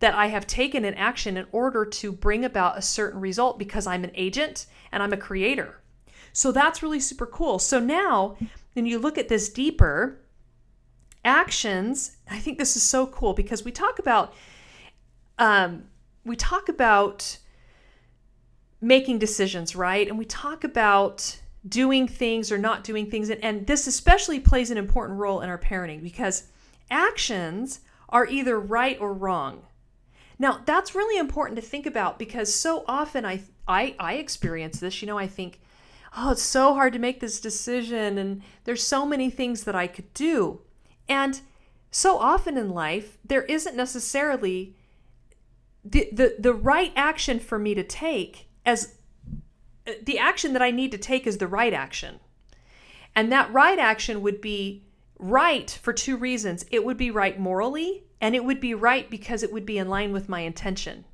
That 0.00 0.14
I 0.14 0.26
have 0.26 0.46
taken 0.46 0.84
an 0.84 0.94
action 0.94 1.36
in 1.36 1.46
order 1.52 1.84
to 1.84 2.12
bring 2.12 2.44
about 2.44 2.76
a 2.76 2.82
certain 2.82 3.20
result 3.20 3.58
because 3.58 3.86
I'm 3.86 4.04
an 4.04 4.10
agent 4.14 4.66
and 4.90 5.02
I'm 5.02 5.12
a 5.12 5.18
creator. 5.18 5.80
So 6.32 6.50
that's 6.50 6.82
really 6.82 7.00
super 7.00 7.26
cool. 7.26 7.58
So 7.58 7.78
now 7.78 8.36
when 8.74 8.86
you 8.86 8.98
look 8.98 9.16
at 9.16 9.28
this 9.28 9.48
deeper, 9.48 10.20
actions, 11.24 12.16
I 12.28 12.38
think 12.38 12.58
this 12.58 12.76
is 12.76 12.82
so 12.82 13.06
cool 13.06 13.32
because 13.32 13.64
we 13.64 13.72
talk 13.72 13.98
about 13.98 14.34
um, 15.38 15.84
we 16.24 16.36
talk 16.36 16.68
about 16.68 17.38
making 18.80 19.18
decisions, 19.18 19.74
right? 19.74 20.06
And 20.06 20.18
we 20.18 20.24
talk 20.24 20.64
about 20.64 21.40
doing 21.68 22.06
things 22.06 22.52
or 22.52 22.58
not 22.58 22.84
doing 22.84 23.10
things. 23.10 23.30
And, 23.30 23.42
and 23.42 23.66
this 23.66 23.86
especially 23.86 24.40
plays 24.40 24.70
an 24.70 24.78
important 24.78 25.18
role 25.18 25.40
in 25.40 25.48
our 25.48 25.58
parenting 25.58 26.02
because 26.02 26.44
actions 26.90 27.80
are 28.08 28.26
either 28.26 28.58
right 28.58 28.98
or 29.00 29.12
wrong. 29.12 29.62
Now, 30.38 30.60
that's 30.64 30.94
really 30.94 31.18
important 31.18 31.56
to 31.56 31.66
think 31.66 31.86
about 31.86 32.18
because 32.18 32.54
so 32.54 32.84
often 32.86 33.24
I 33.24 33.42
I 33.66 33.94
I 33.98 34.14
experience 34.14 34.80
this, 34.80 35.00
you 35.00 35.06
know, 35.06 35.18
I 35.18 35.26
think, 35.26 35.60
"Oh, 36.16 36.32
it's 36.32 36.42
so 36.42 36.74
hard 36.74 36.92
to 36.92 36.98
make 36.98 37.20
this 37.20 37.40
decision 37.40 38.18
and 38.18 38.42
there's 38.64 38.82
so 38.82 39.06
many 39.06 39.30
things 39.30 39.64
that 39.64 39.74
I 39.74 39.86
could 39.86 40.12
do." 40.12 40.60
And 41.08 41.40
so 41.90 42.18
often 42.18 42.58
in 42.58 42.70
life, 42.70 43.16
there 43.24 43.44
isn't 43.44 43.76
necessarily 43.76 44.74
the 45.84 46.08
the, 46.12 46.36
the 46.38 46.54
right 46.54 46.92
action 46.96 47.38
for 47.38 47.58
me 47.58 47.74
to 47.74 47.84
take 47.84 48.48
as 48.66 48.96
the 50.02 50.18
action 50.18 50.52
that 50.52 50.62
I 50.62 50.70
need 50.70 50.90
to 50.92 50.98
take 50.98 51.26
is 51.26 51.38
the 51.38 51.48
right 51.48 51.72
action. 51.72 52.20
And 53.14 53.30
that 53.30 53.52
right 53.52 53.78
action 53.78 54.22
would 54.22 54.40
be 54.40 54.84
right 55.18 55.70
for 55.70 55.92
two 55.92 56.16
reasons. 56.16 56.64
It 56.70 56.84
would 56.84 56.96
be 56.96 57.10
right 57.10 57.38
morally, 57.38 58.04
and 58.20 58.34
it 58.34 58.44
would 58.44 58.60
be 58.60 58.74
right 58.74 59.08
because 59.08 59.42
it 59.42 59.52
would 59.52 59.66
be 59.66 59.78
in 59.78 59.88
line 59.88 60.12
with 60.12 60.28
my 60.28 60.40
intention. 60.40 61.04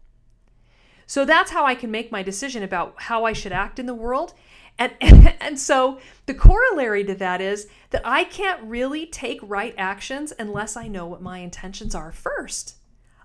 So 1.07 1.25
that's 1.25 1.51
how 1.51 1.67
I 1.67 1.75
can 1.75 1.91
make 1.91 2.13
my 2.13 2.23
decision 2.23 2.63
about 2.63 2.95
how 2.97 3.25
I 3.25 3.33
should 3.33 3.53
act 3.53 3.79
in 3.79 3.87
the 3.87 3.95
world. 3.95 4.33
And, 4.79 4.95
and 5.41 5.59
so 5.59 5.99
the 6.27 6.35
corollary 6.35 7.05
to 7.05 7.15
that 7.17 7.41
is 7.41 7.67
that 7.91 8.03
I 8.05 8.25
can't 8.25 8.63
really 8.63 9.07
take 9.07 9.41
right 9.43 9.75
actions 9.77 10.33
unless 10.39 10.77
I 10.77 10.87
know 10.87 11.07
what 11.07 11.21
my 11.21 11.39
intentions 11.39 11.95
are 11.95 12.13
first. 12.13 12.77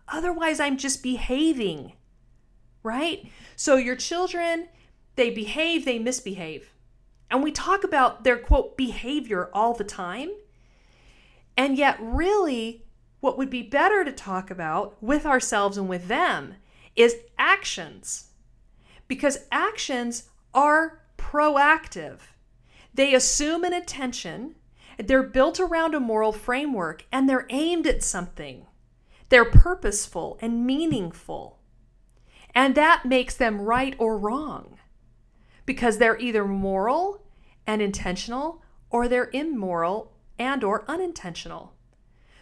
Otherwise, 0.07 0.59
I'm 0.59 0.77
just 0.77 1.01
behaving, 1.01 1.93
right? 2.83 3.29
So 3.55 3.75
your 3.75 3.95
children, 3.95 4.67
they 5.15 5.29
behave, 5.29 5.86
they 5.86 6.00
misbehave. 6.00 6.72
And 7.29 7.43
we 7.43 7.51
talk 7.51 7.84
about 7.84 8.24
their 8.24 8.38
quote 8.38 8.77
behavior 8.77 9.50
all 9.53 9.74
the 9.74 9.84
time. 9.84 10.31
And 11.57 11.77
yet, 11.77 11.98
really, 12.00 12.86
what 13.22 13.38
would 13.38 13.50
be 13.50 13.63
better 13.63 14.03
to 14.03 14.12
talk 14.12 14.51
about 14.51 15.01
with 15.01 15.25
ourselves 15.25 15.77
and 15.77 15.89
with 15.89 16.07
them 16.07 16.55
is 16.95 17.17
actions. 17.38 18.27
Because 19.07 19.45
actions 19.51 20.29
are 20.53 21.01
proactive, 21.17 22.19
they 22.93 23.13
assume 23.13 23.63
an 23.63 23.74
intention, 23.74 24.55
they're 24.98 25.24
built 25.24 25.60
around 25.60 25.93
a 25.95 26.00
moral 26.00 26.31
framework, 26.31 27.05
and 27.12 27.27
they're 27.27 27.48
aimed 27.50 27.88
at 27.88 28.03
something. 28.03 28.65
They're 29.29 29.45
purposeful 29.45 30.38
and 30.41 30.65
meaningful. 30.65 31.60
And 32.53 32.75
that 32.75 33.05
makes 33.05 33.36
them 33.36 33.62
right 33.62 33.95
or 33.98 34.17
wrong 34.17 34.77
because 35.65 35.98
they're 35.98 36.19
either 36.19 36.45
moral 36.45 37.24
and 37.67 37.81
intentional 37.81 38.62
or 38.89 39.07
they're 39.07 39.29
immoral 39.34 40.13
and 40.38 40.63
or 40.63 40.89
unintentional. 40.89 41.74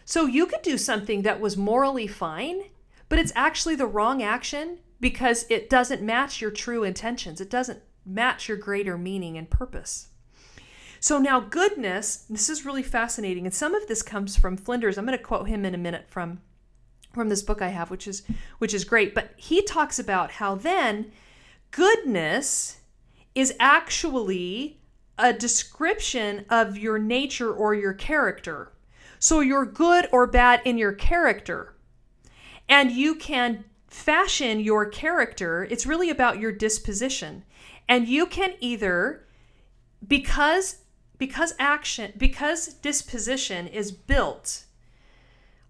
So 0.05 0.25
you 0.25 0.45
could 0.45 0.61
do 0.61 0.77
something 0.77 1.21
that 1.21 1.39
was 1.39 1.55
morally 1.55 2.07
fine, 2.07 2.63
but 3.09 3.19
it's 3.19 3.31
actually 3.35 3.75
the 3.75 3.85
wrong 3.85 4.21
action 4.21 4.79
because 4.99 5.45
it 5.49 5.69
doesn't 5.69 6.01
match 6.01 6.41
your 6.41 6.51
true 6.51 6.83
intentions. 6.83 7.39
It 7.39 7.49
doesn't 7.49 7.81
match 8.05 8.47
your 8.47 8.57
greater 8.57 8.97
meaning 8.97 9.37
and 9.37 9.49
purpose. 9.49 10.07
So 10.99 11.19
now 11.19 11.39
goodness, 11.39 12.25
this 12.29 12.49
is 12.49 12.65
really 12.65 12.83
fascinating 12.83 13.45
and 13.45 13.53
some 13.53 13.75
of 13.75 13.87
this 13.87 14.01
comes 14.01 14.37
from 14.37 14.57
Flinders. 14.57 14.97
I'm 14.97 15.05
going 15.05 15.17
to 15.17 15.23
quote 15.23 15.47
him 15.47 15.65
in 15.65 15.75
a 15.75 15.77
minute 15.77 16.05
from 16.07 16.41
from 17.13 17.29
this 17.29 17.43
book 17.43 17.61
I 17.61 17.67
have 17.67 17.91
which 17.91 18.07
is 18.07 18.23
which 18.57 18.73
is 18.73 18.85
great, 18.85 19.13
but 19.13 19.31
he 19.35 19.61
talks 19.61 19.99
about 19.99 20.31
how 20.31 20.55
then 20.55 21.11
goodness 21.71 22.77
is 23.35 23.53
actually 23.59 24.79
a 25.17 25.33
description 25.33 26.45
of 26.49 26.77
your 26.77 26.97
nature 26.97 27.51
or 27.51 27.73
your 27.73 27.93
character. 27.93 28.71
So 29.19 29.39
you're 29.39 29.65
good 29.65 30.07
or 30.11 30.27
bad 30.27 30.61
in 30.65 30.77
your 30.77 30.93
character. 30.93 31.75
And 32.67 32.91
you 32.91 33.15
can 33.15 33.65
fashion 33.87 34.59
your 34.59 34.85
character. 34.87 35.63
It's 35.69 35.85
really 35.85 36.09
about 36.09 36.39
your 36.39 36.51
disposition. 36.51 37.43
And 37.87 38.07
you 38.07 38.25
can 38.25 38.53
either 38.59 39.25
because 40.05 40.77
because 41.17 41.53
action 41.57 42.11
because 42.17 42.73
disposition 42.73 43.67
is 43.67 43.91
built 43.91 44.65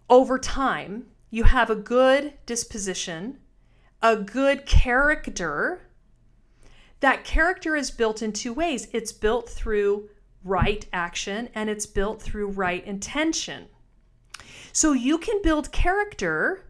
over 0.10 0.40
time, 0.40 1.06
you 1.30 1.44
have 1.44 1.70
a 1.70 1.76
good 1.76 2.34
disposition, 2.46 3.40
a 4.02 4.16
good 4.16 4.66
character 4.66 5.82
that 7.04 7.26
character 7.26 7.76
is 7.76 7.92
built 7.92 8.22
in 8.22 8.32
two 8.32 8.54
ways 8.54 8.88
it's 8.94 9.12
built 9.12 9.50
through 9.50 10.10
right 10.46 10.86
action 10.94 11.50
and 11.54 11.70
it's 11.70 11.86
built 11.86 12.22
through 12.22 12.48
right 12.48 12.86
intention. 12.86 13.68
So 14.72 14.94
you 14.94 15.18
can 15.18 15.42
build 15.42 15.74
character 15.74 16.64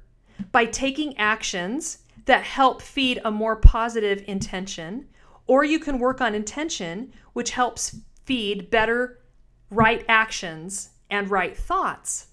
by 0.52 0.66
taking 0.66 1.16
actions 1.20 2.00
that 2.26 2.44
help 2.44 2.82
feed 2.82 3.22
a 3.24 3.30
more 3.30 3.56
positive 3.56 4.24
intention, 4.26 5.08
or 5.46 5.64
you 5.66 5.78
can 5.78 6.00
work 6.00 6.20
on 6.20 6.34
intention, 6.34 7.14
which 7.34 7.52
helps 7.52 7.98
feed 8.26 8.72
better 8.72 9.20
right 9.70 10.04
actions 10.10 10.90
and 11.12 11.30
right 11.30 11.56
thoughts. 11.56 12.30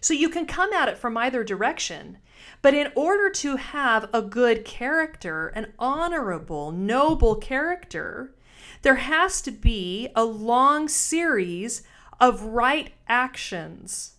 So 0.00 0.14
you 0.14 0.30
can 0.30 0.46
come 0.46 0.72
at 0.72 0.88
it 0.88 0.98
from 0.98 1.16
either 1.16 1.44
direction. 1.44 2.18
But 2.62 2.74
in 2.74 2.92
order 2.94 3.30
to 3.30 3.56
have 3.56 4.08
a 4.12 4.22
good 4.22 4.64
character, 4.64 5.48
an 5.48 5.72
honorable, 5.78 6.72
noble 6.72 7.36
character, 7.36 8.34
there 8.82 8.96
has 8.96 9.40
to 9.42 9.50
be 9.50 10.08
a 10.14 10.24
long 10.24 10.88
series 10.88 11.82
of 12.20 12.42
right 12.42 12.92
actions. 13.08 14.14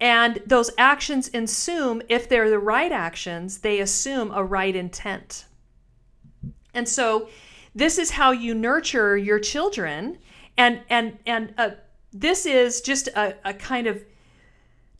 And 0.00 0.42
those 0.44 0.70
actions 0.76 1.30
assume, 1.32 2.02
if 2.08 2.28
they're 2.28 2.50
the 2.50 2.58
right 2.58 2.90
actions, 2.90 3.58
they 3.58 3.78
assume 3.78 4.32
a 4.32 4.42
right 4.42 4.74
intent. 4.74 5.44
And 6.74 6.88
so 6.88 7.28
this 7.74 7.98
is 7.98 8.10
how 8.10 8.32
you 8.32 8.54
nurture 8.54 9.16
your 9.16 9.38
children. 9.38 10.18
And, 10.56 10.80
and, 10.90 11.18
and 11.24 11.54
uh, 11.56 11.70
this 12.12 12.46
is 12.46 12.80
just 12.80 13.08
a, 13.08 13.36
a 13.44 13.54
kind 13.54 13.86
of 13.86 14.02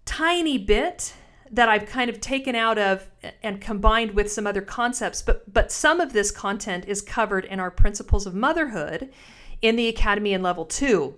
tiny 0.04 0.59
bit 0.59 1.14
that 1.52 1.68
I've 1.68 1.87
kind 1.87 2.09
of 2.09 2.21
taken 2.21 2.54
out 2.54 2.78
of 2.78 3.09
and 3.42 3.61
combined 3.61 4.12
with 4.12 4.32
some 4.32 4.47
other 4.47 4.62
concepts, 4.62 5.23
but 5.23 5.52
but 5.52 5.71
some 5.71 6.00
of 6.00 6.12
this 6.12 6.30
content 6.30 6.87
is 6.88 7.02
covered 7.02 7.44
in 7.44 7.61
our 7.61 7.71
principles 7.71 8.26
of 8.26 8.35
motherhood 8.35 9.12
in 9.61 9.76
the 9.76 9.87
academy 9.88 10.32
in 10.32 10.42
level 10.42 10.64
2. 10.64 11.14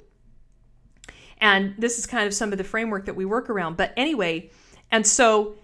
And 1.38 1.74
this 1.78 1.98
is 1.98 2.06
kind 2.06 2.26
of 2.26 2.34
some 2.34 2.52
of 2.52 2.58
the 2.58 2.64
framework 2.64 3.06
that 3.06 3.16
we 3.16 3.24
work 3.24 3.48
around. 3.48 3.76
But 3.76 3.92
anyway, 3.96 4.50
and 4.90 5.06
so 5.06 5.56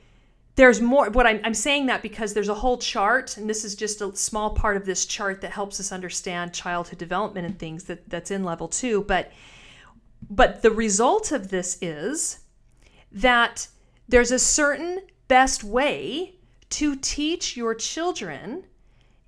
there's 0.57 0.81
more 0.81 1.11
what 1.11 1.27
I'm, 1.27 1.41
I'm 1.45 1.55
saying 1.55 1.87
that 1.87 2.03
because 2.03 2.35
there's 2.35 2.49
a 2.49 2.55
whole 2.55 2.79
chart 2.79 3.37
and 3.37 3.49
this 3.49 3.65
is 3.65 3.75
just 3.75 4.01
a 4.01 4.15
small 4.15 4.51
part 4.51 4.77
of 4.77 4.85
this 4.85 5.07
chart 5.07 5.41
that 5.41 5.53
helps 5.53 5.81
us 5.81 5.91
understand 5.91 6.53
childhood 6.53 6.99
development 6.99 7.47
and 7.47 7.59
things 7.59 7.85
that 7.85 8.09
that's 8.11 8.31
in 8.31 8.45
level 8.45 8.69
2 8.69 9.05
but 9.05 9.33
but 10.29 10.61
the 10.61 10.71
result 10.71 11.33
of 11.33 11.49
this 11.49 11.79
is 11.81 12.41
that 13.11 13.69
there's 14.11 14.33
a 14.33 14.39
certain 14.39 15.01
best 15.29 15.63
way 15.63 16.35
to 16.69 16.97
teach 16.97 17.57
your 17.57 17.75
children 17.75 18.65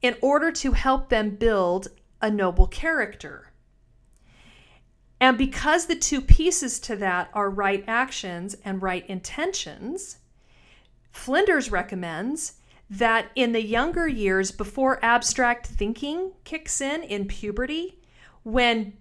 in 0.01 0.17
order 0.21 0.51
to 0.51 0.73
help 0.73 1.09
them 1.09 1.31
build 1.31 1.89
a 2.21 2.31
noble 2.31 2.67
character. 2.67 3.53
And 5.21 5.39
because 5.39 5.87
the 5.87 5.95
two 5.95 6.21
pieces 6.21 6.81
to 6.81 6.97
that 6.97 7.31
are 7.33 7.49
right 7.49 7.85
actions 7.87 8.57
and 8.65 8.83
right 8.83 9.09
intentions, 9.09 10.19
Flinders 11.13 11.71
recommends 11.71 12.55
that 12.91 13.31
in 13.37 13.53
the 13.53 13.63
younger 13.63 14.09
years, 14.09 14.51
before 14.51 15.03
abstract 15.05 15.67
thinking 15.67 16.33
kicks 16.43 16.81
in 16.81 17.05
in 17.05 17.29
puberty, 17.29 18.01
when 18.43 18.95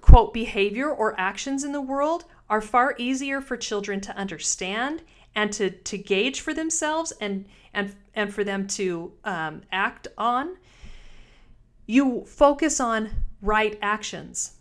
quote 0.00 0.32
behavior 0.32 0.88
or 0.88 1.18
actions 1.18 1.64
in 1.64 1.72
the 1.72 1.80
world 1.80 2.24
are 2.48 2.60
far 2.60 2.94
easier 2.98 3.40
for 3.40 3.56
children 3.56 4.00
to 4.02 4.16
understand 4.16 5.02
and 5.34 5.52
to 5.52 5.70
to 5.70 5.98
gauge 5.98 6.40
for 6.40 6.54
themselves 6.54 7.12
and 7.20 7.46
and 7.72 7.94
and 8.14 8.32
for 8.32 8.44
them 8.44 8.66
to 8.66 9.12
um, 9.24 9.62
act 9.72 10.08
on 10.16 10.56
you 11.86 12.24
focus 12.24 12.80
on 12.80 13.10
right 13.42 13.78
actions. 13.82 14.52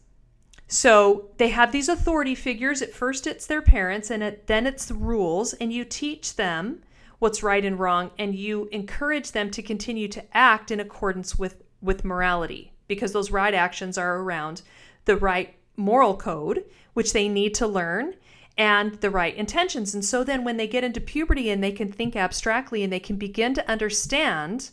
So 0.68 1.30
they 1.38 1.50
have 1.50 1.72
these 1.72 1.88
authority 1.88 2.36
figures. 2.36 2.82
At 2.82 2.94
first 2.94 3.28
it's 3.28 3.46
their 3.46 3.62
parents 3.62 4.10
and 4.10 4.24
it, 4.24 4.48
then 4.48 4.66
it's 4.66 4.86
the 4.86 4.96
rules 4.96 5.54
and 5.54 5.72
you 5.72 5.86
teach 5.86 6.36
them 6.36 6.82
what's 7.20 7.44
right 7.44 7.64
and 7.64 7.80
wrong 7.80 8.12
and 8.18 8.36
you 8.36 8.68
encourage 8.72 9.32
them 9.32 9.50
to 9.52 9.62
continue 9.62 10.08
to 10.10 10.24
act 10.36 10.72
in 10.72 10.80
accordance 10.80 11.38
with 11.38 11.64
with 11.82 12.04
morality 12.04 12.74
because 12.88 13.14
those 13.14 13.32
right 13.32 13.54
actions 13.54 13.98
are 13.98 14.18
around 14.20 14.62
the 15.06 15.16
right 15.16 15.56
moral 15.78 16.18
code 16.18 16.66
which 16.94 17.14
they 17.14 17.30
need 17.30 17.54
to 17.54 17.68
learn 17.68 18.14
and 18.58 18.96
the 18.96 19.10
right 19.10 19.36
intentions. 19.36 19.94
And 19.94 20.06
so 20.06 20.24
then 20.24 20.44
when 20.44 20.58
they 20.58 20.68
get 20.68 20.84
into 20.84 21.02
puberty 21.02 21.50
and 21.50 21.64
they 21.64 21.72
can 21.72 21.92
think 21.92 22.16
abstractly 22.16 22.84
and 22.84 22.94
they 22.94 23.00
can 23.00 23.16
begin 23.16 23.54
to 23.56 23.70
understand 23.70 24.70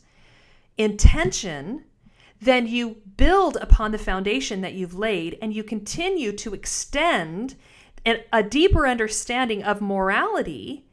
intention, 0.77 1.85
then 2.41 2.67
you 2.67 2.97
build 3.17 3.57
upon 3.57 3.93
the 3.93 3.99
foundation 3.99 4.61
that 4.63 4.75
you've 4.75 4.95
laid 4.95 5.39
and 5.43 5.55
you 5.55 5.63
continue 5.63 6.33
to 6.33 6.55
extend 6.55 7.55
a 8.33 8.43
deeper 8.43 8.87
understanding 8.87 9.63
of 9.63 9.83
morality 9.83 10.87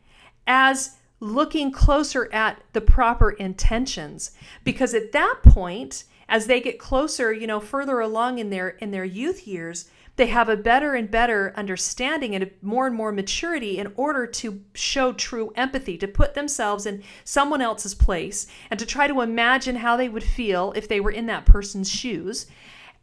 as 0.45 0.97
looking 1.19 1.71
closer 1.71 2.31
at 2.33 2.61
the 2.73 2.81
proper 2.81 3.31
intentions 3.31 4.31
because 4.63 4.93
at 4.93 5.13
that 5.13 5.39
point 5.43 6.03
as 6.29 6.47
they 6.47 6.59
get 6.59 6.77
closer 6.77 7.33
you 7.33 7.47
know 7.47 7.59
further 7.59 7.99
along 7.99 8.37
in 8.37 8.49
their 8.49 8.69
in 8.69 8.91
their 8.91 9.05
youth 9.05 9.47
years 9.47 9.89
they 10.17 10.27
have 10.27 10.49
a 10.49 10.57
better 10.57 10.95
and 10.95 11.09
better 11.09 11.53
understanding 11.55 12.35
and 12.35 12.51
more 12.61 12.87
and 12.87 12.95
more 12.95 13.11
maturity 13.11 13.77
in 13.77 13.93
order 13.95 14.27
to 14.27 14.61
show 14.73 15.13
true 15.13 15.53
empathy 15.55 15.97
to 15.97 16.07
put 16.07 16.33
themselves 16.33 16.85
in 16.85 17.03
someone 17.23 17.61
else's 17.61 17.95
place 17.95 18.47
and 18.69 18.79
to 18.79 18.85
try 18.85 19.07
to 19.07 19.21
imagine 19.21 19.77
how 19.77 19.95
they 19.95 20.09
would 20.09 20.23
feel 20.23 20.73
if 20.75 20.87
they 20.87 20.99
were 20.99 21.11
in 21.11 21.27
that 21.27 21.45
person's 21.45 21.89
shoes 21.89 22.47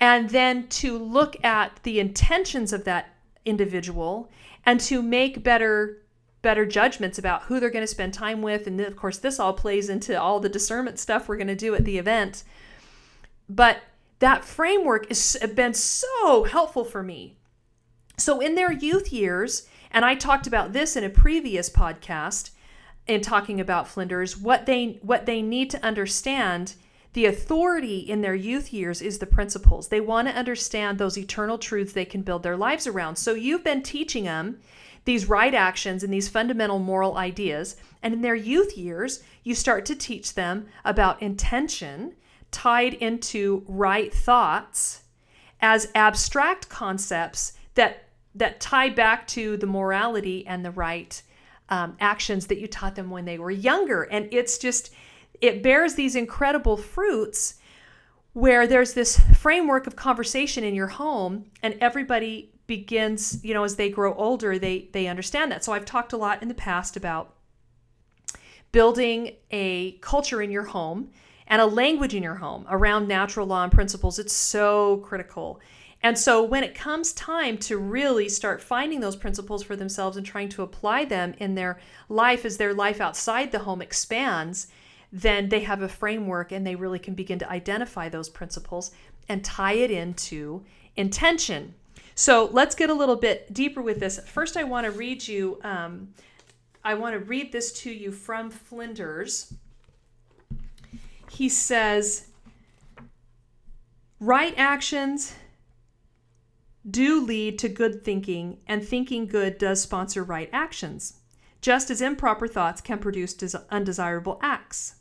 and 0.01 0.31
then 0.31 0.67
to 0.69 0.99
look 0.99 1.43
at 1.45 1.81
the 1.85 2.01
intentions 2.01 2.73
of 2.73 2.85
that 2.85 3.15
individual 3.45 4.29
and 4.67 4.81
to 4.81 5.01
make 5.01 5.43
better 5.43 6.01
better 6.43 6.67
judgments 6.67 7.19
about 7.19 7.45
who 7.45 7.59
they're 7.59 7.71
going 7.71 7.83
to 7.83 7.87
spend 7.87 8.13
time 8.13 8.43
with. 8.43 8.67
And 8.67 8.79
of 8.83 8.97
course, 8.97 9.17
this 9.17 9.41
all 9.41 9.55
plays 9.55 9.89
into 9.89 10.21
all 10.21 10.41
the 10.41 10.49
discernment 10.51 10.99
stuff 10.99 11.27
we're 11.27 11.39
going 11.39 11.47
to 11.47 11.55
do 11.55 11.75
at 11.75 11.87
the 11.87 11.97
event. 11.97 12.45
But 13.49 13.79
that 14.19 14.45
framework 14.45 15.09
has 15.09 15.37
been 15.55 15.75
so 15.75 16.45
helpful 16.45 16.85
for 16.85 17.03
me. 17.03 17.37
So, 18.17 18.41
in 18.41 18.55
their 18.55 18.73
youth 18.73 19.13
years, 19.13 19.69
and 19.91 20.05
I 20.05 20.15
talked 20.15 20.47
about 20.47 20.73
this 20.73 20.97
in 20.97 21.05
a 21.05 21.11
previous 21.11 21.69
podcast 21.69 22.51
in 23.07 23.21
talking 23.21 23.61
about 23.61 23.89
Flinders, 23.89 24.37
what 24.37 24.67
they 24.67 24.99
what 25.03 25.27
they 25.27 25.43
need 25.43 25.71
to 25.71 25.85
understand 25.85 26.75
the 27.13 27.27
authority 27.27 27.99
in 27.99 28.23
their 28.23 28.35
youth 28.35 28.73
years 28.73 29.01
is 29.01 29.19
the 29.19 29.27
principles. 29.27 29.89
They 29.89 30.01
want 30.01 30.27
to 30.27 30.35
understand 30.35 30.99
those 30.99 31.17
eternal 31.17 31.59
truths 31.59 31.93
they 31.93 32.05
can 32.05 32.23
build 32.23 32.43
their 32.43 32.57
lives 32.57 32.89
around. 32.89 33.17
So 33.17 33.35
you've 33.35 33.63
been 33.63 33.83
teaching 33.83 34.25
them 34.25 34.59
these 35.05 35.29
right 35.29 35.55
actions 35.55 36.03
and 36.03 36.13
these 36.13 36.29
fundamental 36.29 36.81
moral 36.81 37.17
ideas. 37.17 37.77
And 38.03 38.15
in 38.15 38.23
their 38.23 38.35
youth 38.35 38.77
years, 38.77 39.23
you 39.45 39.55
start 39.55 39.87
to 39.87 39.95
teach 39.95 40.35
them 40.35 40.67
about 40.85 41.23
intention 41.23 42.15
tied 42.55 42.95
into 42.95 43.65
right 43.67 44.15
thoughts 44.15 45.03
as 45.61 45.91
abstract 45.95 46.69
concepts 46.69 47.53
that 47.75 48.05
that 48.37 48.61
tie 48.61 48.89
back 48.89 49.27
to 49.27 49.57
the 49.57 49.67
morality 49.67 50.47
and 50.47 50.65
the 50.65 50.71
right 50.71 51.23
um, 51.69 51.97
actions 52.01 52.47
that 52.47 52.59
you 52.59 52.67
taught 52.67 52.95
them 52.95 53.11
when 53.11 53.25
they 53.25 53.39
were 53.39 53.51
younger. 53.51 54.05
And 54.05 54.29
it's 54.33 54.57
just 54.57 54.93
it 55.41 55.63
bears 55.63 55.95
these 55.95 56.15
incredible 56.15 56.77
fruits 56.77 57.57
where 58.33 58.67
there's 58.67 58.95
this 58.95 59.19
framework 59.37 59.87
of 59.87 59.97
conversation 59.97 60.65
in 60.65 60.75
your 60.75 60.89
home 60.89 61.47
and 61.63 61.77
everybody 61.81 62.53
begins, 62.67 63.45
you 63.45 63.53
know, 63.53 63.65
as 63.65 63.77
they 63.77 63.91
grow 63.91 64.15
older, 64.15 64.59
they 64.59 64.89
they 64.93 65.09
understand 65.09 65.51
that. 65.51 65.65
So 65.65 65.73
I've 65.73 65.85
talked 65.85 66.13
a 66.13 66.17
lot 66.17 66.41
in 66.41 66.49
the 66.49 66.55
past 66.55 66.97
about 66.97 67.35
building 68.71 69.33
a 69.51 69.93
culture 70.01 70.41
in 70.41 70.51
your 70.51 70.65
home 70.65 71.11
and 71.47 71.61
a 71.61 71.67
language 71.67 72.15
in 72.15 72.23
your 72.23 72.37
home 72.37 72.67
around 72.69 73.09
natural 73.09 73.47
law 73.47 73.63
and 73.63 73.73
principles. 73.73 74.19
It's 74.19 74.33
so 74.33 74.99
critical. 74.99 75.61
And 76.03 76.19
so 76.19 76.43
when 76.43 76.65
it 76.65 76.75
comes 76.75 77.15
time 77.15 77.57
to 77.59 77.79
really 77.79 78.29
start 78.29 78.63
finding 78.63 79.01
those 79.01 79.17
principles 79.17 79.63
for 79.63 79.75
themselves 79.75 80.19
and 80.19 80.27
trying 80.27 80.51
to 80.51 80.63
apply 80.63 81.07
them 81.07 81.35
in 81.39 81.55
their 81.55 81.79
life 82.11 82.45
as 82.45 82.59
their 82.59 82.75
life 82.75 83.01
outside 83.01 83.53
the 83.53 83.61
home 83.61 83.81
expands, 83.81 84.67
then 85.11 85.49
they 85.49 85.61
have 85.61 85.81
a 85.81 85.89
framework 85.89 86.53
and 86.53 86.67
they 86.67 86.75
really 86.75 86.99
can 86.99 87.15
begin 87.15 87.39
to 87.39 87.51
identify 87.51 88.09
those 88.09 88.29
principles 88.29 88.91
and 89.29 89.43
tie 89.43 89.73
it 89.73 89.91
into 89.91 90.63
intention. 90.97 91.75
So 92.15 92.51
let's 92.53 92.75
get 92.75 92.91
a 92.91 92.95
little 92.95 93.17
bit 93.17 93.53
deeper 93.53 93.81
with 93.81 93.99
this. 93.99 94.21
First, 94.27 94.57
I 94.57 94.65
want 94.65 94.85
to 94.85 94.91
read 94.91 95.27
you, 95.27 95.59
um, 95.65 96.09
I 96.85 96.95
want 96.95 97.15
to 97.15 97.19
read 97.19 97.51
this 97.51 97.73
to 97.81 97.91
you 97.91 98.13
from 98.13 98.51
Flinders. 98.51 99.55
He 101.31 101.49
says, 101.49 102.29
Right 104.21 104.55
actions 104.57 105.35
do 106.89 107.25
lead 107.25 107.59
to 107.59 107.69
good 107.69 108.05
thinking, 108.05 108.59
and 108.67 108.87
thinking 108.87 109.27
good 109.27 109.59
does 109.59 109.83
sponsor 109.83 110.23
right 110.23 110.51
actions, 110.53 111.21
just 111.61 111.91
as 111.91 112.03
improper 112.03 112.47
thoughts 112.47 112.81
can 112.81 112.99
produce 112.99 113.35
undesirable 113.71 114.39
acts. 114.43 114.97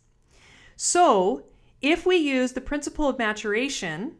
So, 0.76 1.44
if 1.82 2.06
we 2.06 2.16
use 2.16 2.54
the 2.54 2.62
principle 2.62 3.10
of 3.10 3.18
maturation, 3.18 4.16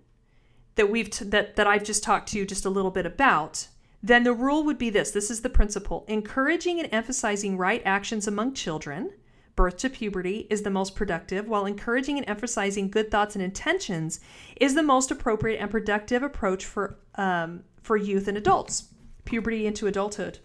that 0.76 0.90
we've 0.90 1.10
t- 1.10 1.26
that 1.26 1.56
that 1.56 1.68
I've 1.68 1.84
just 1.84 2.04
talked 2.04 2.30
to 2.30 2.38
you 2.38 2.46
just 2.46 2.66
a 2.66 2.70
little 2.70 2.92
bit 2.92 3.06
about, 3.06 3.68
then 4.02 4.24
the 4.24 4.34
rule 4.34 4.64
would 4.64 4.78
be 4.78 4.90
this. 4.90 5.12
This 5.12 5.32
is 5.32 5.42
the 5.42 5.50
principle. 5.50 6.06
Encouraging 6.08 6.80
and 6.80 6.90
emphasizing 6.92 7.58
right 7.58 7.82
actions 7.86 8.28
among 8.28 8.54
children, 8.54 9.12
birth 9.56 9.78
to 9.78 9.90
puberty 9.90 10.48
is 10.50 10.64
the 10.64 10.70
most 10.70 10.96
productive, 10.96 11.48
while 11.48 11.66
encouraging 11.66 12.18
and 12.18 12.28
emphasizing 12.28 12.90
good 12.90 13.12
thoughts 13.12 13.36
and 13.36 13.44
intentions 13.44 14.20
is 14.60 14.76
the 14.76 14.84
most 14.84 15.12
appropriate 15.12 15.60
and 15.60 15.70
productive 15.70 16.24
approach 16.24 16.66
for 16.66 16.98
um, 17.16 17.64
for 17.82 17.98
youth 17.98 18.28
and 18.28 18.38
adults, 18.38 18.90
puberty 19.26 19.66
into 19.66 19.88
adulthood. 19.88 20.40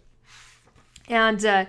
And 1.09 1.45
uh, 1.45 1.67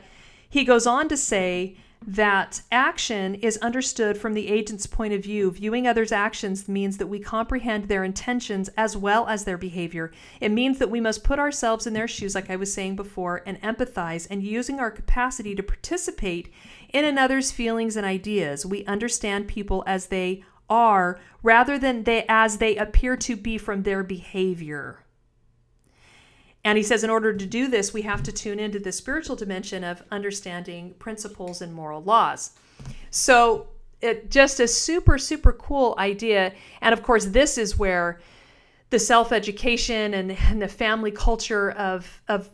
he 0.50 0.64
goes 0.64 0.88
on 0.88 1.08
to 1.10 1.18
say 1.18 1.78
that 2.08 2.62
action 2.72 3.36
is 3.36 3.58
understood 3.58 4.18
from 4.18 4.34
the 4.34 4.48
agent's 4.48 4.88
point 4.88 5.14
of 5.14 5.22
view. 5.22 5.52
Viewing 5.52 5.86
others' 5.86 6.12
actions 6.12 6.68
means 6.68 6.98
that 6.98 7.08
we 7.08 7.20
comprehend 7.20 7.86
their 7.86 8.04
intentions 8.04 8.70
as 8.78 8.96
well 8.96 9.28
as 9.28 9.44
their 9.44 9.58
behavior. 9.58 10.12
It 10.40 10.50
means 10.50 10.80
that 10.80 10.90
we 10.90 11.02
must 11.02 11.26
put 11.26 11.40
ourselves 11.40 11.86
in 11.86 11.94
their 11.94 12.08
shoes, 12.08 12.36
like 12.36 12.50
I 12.50 12.56
was 12.56 12.74
saying 12.74 12.96
before, 12.96 13.44
and 13.46 13.62
empathize, 13.62 14.28
and 14.32 14.42
using 14.42 14.80
our 14.80 14.92
capacity 14.92 15.54
to 15.56 15.64
participate 15.64 16.54
in 16.90 17.06
another's 17.06 17.52
feelings 17.52 17.96
and 17.96 18.06
ideas. 18.06 18.66
We 18.66 18.86
understand 18.86 19.48
people 19.48 19.84
as 19.88 20.08
they 20.08 20.44
are 20.70 21.20
rather 21.42 21.80
than 21.80 22.04
they 22.04 22.26
as 22.28 22.58
they 22.58 22.76
appear 22.76 23.16
to 23.18 23.36
be 23.36 23.58
from 23.58 23.84
their 23.84 24.04
behavior. 24.04 25.04
And 26.64 26.78
he 26.78 26.84
says, 26.84 27.04
in 27.04 27.10
order 27.10 27.34
to 27.34 27.46
do 27.46 27.68
this, 27.68 27.94
we 27.94 28.02
have 28.02 28.22
to 28.24 28.32
tune 28.32 28.60
into 28.60 28.80
the 28.80 28.92
spiritual 28.92 29.36
dimension 29.36 29.84
of 29.84 30.04
understanding 30.12 30.94
principles 31.00 31.62
and 31.62 31.74
moral 31.74 32.04
laws. 32.04 32.52
So, 33.12 33.68
it 34.02 34.32
just 34.32 34.60
a 34.60 34.68
super, 34.68 35.18
super 35.18 35.52
cool 35.52 35.96
idea. 35.98 36.54
And 36.82 36.94
of 36.94 37.04
course, 37.04 37.26
this 37.26 37.58
is 37.58 37.78
where 37.78 38.20
the 38.90 39.00
self 39.00 39.32
education 39.32 40.14
and, 40.14 40.32
and 40.32 40.62
the 40.62 40.68
family 40.68 41.12
culture 41.12 41.72
of, 41.72 42.22
of 42.28 42.50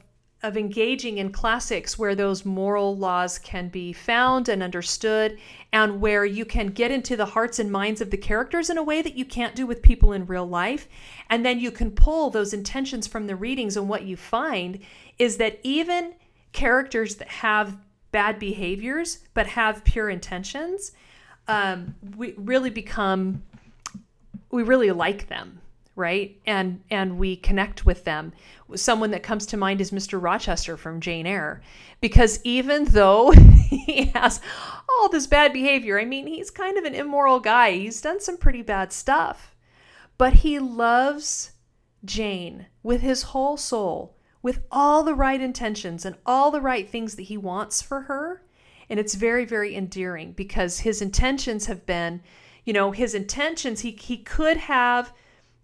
of 0.46 0.56
engaging 0.56 1.18
in 1.18 1.32
classics 1.32 1.98
where 1.98 2.14
those 2.14 2.46
moral 2.46 2.96
laws 2.96 3.40
can 3.40 3.68
be 3.68 3.92
found 3.92 4.48
and 4.48 4.62
understood 4.62 5.38
and 5.74 6.00
where 6.00 6.24
you 6.24 6.46
can 6.46 6.68
get 6.68 6.92
into 6.92 7.18
the 7.18 7.26
hearts 7.26 7.58
and 7.58 7.72
minds 7.72 8.00
of 8.00 8.12
the 8.12 8.18
characters 8.18 8.70
in 8.70 8.78
a 8.78 8.84
way 8.84 9.02
that 9.02 9.16
you 9.16 9.26
can't 9.26 9.56
do 9.56 9.66
with 9.66 9.82
people 9.82 10.14
in 10.14 10.26
real 10.26 10.48
life. 10.48 10.88
And 11.30 11.44
then 11.44 11.60
you 11.60 11.72
can 11.72 11.92
pull 11.92 12.30
those 12.30 12.54
intentions 12.54 13.08
from 13.08 13.26
the 13.26 13.36
readings 13.36 13.76
and 13.76 13.90
what 13.90 14.04
you 14.04 14.16
find 14.16 14.80
is 15.18 15.38
that 15.38 15.60
even 15.64 16.14
characters 16.52 17.16
that 17.16 17.28
have 17.28 17.78
bad 18.12 18.40
behaviors 18.40 19.20
but 19.34 19.48
have 19.48 19.84
pure 19.84 20.10
intentions 20.10 20.94
um, 21.48 21.96
we 22.16 22.34
really 22.38 22.70
become 22.70 23.44
we 24.52 24.64
really 24.64 24.92
like 24.92 25.28
them 25.28 25.60
right? 25.96 26.40
And 26.46 26.82
and 26.90 27.18
we 27.18 27.36
connect 27.38 27.86
with 27.86 28.04
them. 28.04 28.34
Someone 28.76 29.12
that 29.12 29.24
comes 29.24 29.46
to 29.48 29.58
mind 29.58 29.82
is 29.82 29.92
mr 29.92 30.22
rochester 30.22 30.76
from 30.76 31.00
jane 31.00 31.26
eyre 31.26 31.62
because 32.02 32.40
even 32.44 32.86
though 32.86 33.32
he 33.70 34.06
has 34.16 34.42
all 34.90 35.10
this 35.10 35.28
bad 35.28 35.54
behavior 35.54 36.00
i 36.00 36.06
mean 36.06 36.28
he's 36.28 36.52
kind 36.52 36.78
of 36.78 36.84
an 36.84 36.96
immoral 36.96 37.40
guy. 37.40 37.72
He's 37.72 38.02
done 38.02 38.20
some 38.20 38.38
pretty 38.38 38.62
bad 38.62 38.92
stuff. 38.92 39.56
But 40.18 40.34
he 40.34 40.60
loves 40.60 41.52
jane 42.04 42.68
with 42.84 43.02
his 43.02 43.24
whole 43.24 43.58
soul 43.58 44.16
with 44.42 44.62
all 44.72 45.04
the 45.04 45.16
right 45.16 45.42
intentions 45.42 46.06
and 46.06 46.16
all 46.26 46.52
the 46.52 46.62
right 46.62 46.88
things 46.88 47.16
that 47.16 47.24
he 47.24 47.38
wants 47.38 47.82
for 47.82 48.02
her. 48.02 48.44
And 48.90 49.00
it's 49.00 49.16
very 49.16 49.46
very 49.46 49.76
endearing 49.76 50.34
because 50.34 50.80
his 50.80 51.02
intentions 51.02 51.66
have 51.66 51.86
been 51.86 52.22
you 52.64 52.74
know 52.74 52.92
his 52.92 53.14
intentions 53.14 53.82
he 53.82 53.92
he 53.92 54.18
could 54.18 54.58
have 54.58 55.14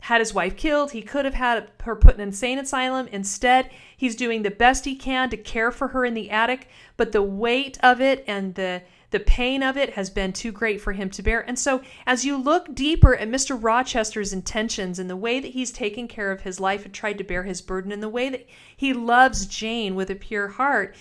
had 0.01 0.19
his 0.19 0.33
wife 0.33 0.57
killed. 0.57 0.91
He 0.91 1.01
could 1.01 1.25
have 1.25 1.35
had 1.35 1.69
her 1.83 1.95
put 1.95 2.15
in 2.15 2.21
an 2.21 2.29
insane 2.29 2.57
asylum. 2.57 3.07
Instead, 3.11 3.69
he's 3.95 4.15
doing 4.15 4.41
the 4.41 4.51
best 4.51 4.85
he 4.85 4.95
can 4.95 5.29
to 5.29 5.37
care 5.37 5.71
for 5.71 5.89
her 5.89 6.03
in 6.03 6.15
the 6.15 6.31
attic, 6.31 6.67
but 6.97 7.11
the 7.11 7.21
weight 7.21 7.77
of 7.83 8.01
it 8.01 8.23
and 8.27 8.55
the 8.55 8.81
the 9.11 9.19
pain 9.19 9.61
of 9.61 9.75
it 9.75 9.91
has 9.91 10.09
been 10.09 10.31
too 10.31 10.53
great 10.53 10.79
for 10.79 10.93
him 10.93 11.09
to 11.09 11.21
bear. 11.21 11.41
And 11.41 11.59
so, 11.59 11.81
as 12.05 12.23
you 12.23 12.37
look 12.37 12.73
deeper 12.73 13.13
at 13.13 13.27
Mr. 13.27 13.61
Rochester's 13.61 14.31
intentions 14.31 14.99
and 14.99 15.09
the 15.09 15.17
way 15.17 15.41
that 15.41 15.51
he's 15.51 15.71
taken 15.71 16.07
care 16.07 16.31
of 16.31 16.41
his 16.41 16.61
life 16.61 16.85
and 16.85 16.93
tried 16.93 17.17
to 17.17 17.25
bear 17.25 17.43
his 17.43 17.61
burden 17.61 17.91
and 17.91 18.01
the 18.01 18.07
way 18.07 18.29
that 18.29 18.47
he 18.75 18.93
loves 18.93 19.45
Jane 19.45 19.95
with 19.95 20.09
a 20.09 20.15
pure 20.15 20.47
heart, 20.47 20.95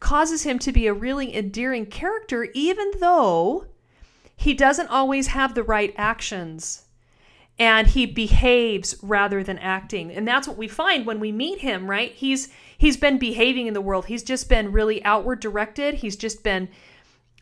causes 0.00 0.42
him 0.42 0.58
to 0.58 0.70
be 0.70 0.86
a 0.86 0.92
really 0.92 1.34
endearing 1.34 1.86
character, 1.86 2.48
even 2.52 2.90
though 3.00 3.64
he 4.36 4.52
doesn't 4.52 4.88
always 4.88 5.28
have 5.28 5.54
the 5.54 5.64
right 5.64 5.94
actions 5.96 6.84
and 7.60 7.88
he 7.88 8.06
behaves 8.06 8.96
rather 9.02 9.44
than 9.44 9.58
acting. 9.58 10.10
And 10.10 10.26
that's 10.26 10.48
what 10.48 10.56
we 10.56 10.66
find 10.66 11.04
when 11.04 11.20
we 11.20 11.30
meet 11.30 11.60
him, 11.60 11.88
right? 11.88 12.10
He's 12.12 12.48
he's 12.76 12.96
been 12.96 13.18
behaving 13.18 13.66
in 13.66 13.74
the 13.74 13.82
world. 13.82 14.06
He's 14.06 14.22
just 14.22 14.48
been 14.48 14.72
really 14.72 15.04
outward 15.04 15.40
directed. 15.40 15.96
He's 15.96 16.16
just 16.16 16.42
been 16.42 16.70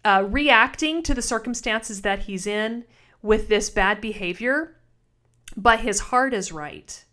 uh, 0.05 0.25
reacting 0.29 1.05
to 1.05 1.15
the 1.15 1.23
circumstances 1.23 2.03
that 2.03 2.21
he's 2.21 2.49
in 2.49 2.85
with 3.23 3.49
this 3.49 3.71
bad 3.71 4.01
behavior, 4.01 4.77
but 5.57 5.81
his 5.81 6.01
heart 6.01 6.35
is 6.35 6.51
right. 6.51 7.05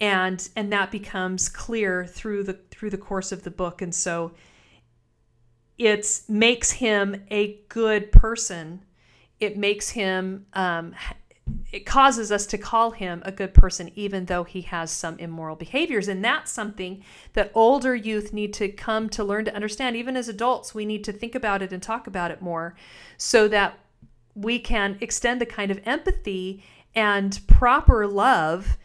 And 0.00 0.46
and 0.56 0.72
that 0.72 0.90
becomes 0.90 1.48
clear 1.48 2.04
through 2.04 2.42
the 2.42 2.58
through 2.72 2.90
the 2.90 2.98
course 2.98 3.30
of 3.30 3.44
the 3.44 3.50
book. 3.52 3.80
And 3.80 3.94
so 3.94 4.32
it 5.78 6.22
makes 6.28 6.72
him 6.72 7.24
a 7.30 7.60
good 7.68 8.10
person. 8.10 8.84
It 9.38 9.56
makes 9.56 9.90
him 9.90 10.46
um, 10.54 10.94
it 11.72 11.84
causes 11.84 12.30
us 12.30 12.46
to 12.46 12.58
call 12.58 12.92
him 12.92 13.22
a 13.24 13.32
good 13.32 13.52
person 13.52 13.90
even 13.96 14.26
though 14.26 14.44
he 14.44 14.62
has 14.62 14.90
some 14.90 15.18
immoral 15.18 15.56
behaviors. 15.56 16.08
And 16.08 16.24
that's 16.24 16.50
something 16.50 17.02
that 17.32 17.50
older 17.52 17.94
youth 17.94 18.32
need 18.32 18.54
to 18.54 18.68
come 18.68 19.08
to 19.10 19.24
learn 19.24 19.44
to 19.46 19.54
understand. 19.54 19.96
Even 19.96 20.16
as 20.16 20.28
adults 20.28 20.74
we 20.74 20.84
need 20.84 21.04
to 21.04 21.12
think 21.12 21.34
about 21.34 21.62
it 21.62 21.72
and 21.72 21.82
talk 21.82 22.06
about 22.06 22.30
it 22.30 22.40
more 22.40 22.76
so 23.16 23.48
that 23.48 23.78
we 24.34 24.58
can 24.58 24.96
extend 25.00 25.40
the 25.40 25.46
kind 25.46 25.70
of 25.70 25.80
empathy 25.84 26.62
and 26.94 27.40
proper 27.46 28.06
love 28.06 28.78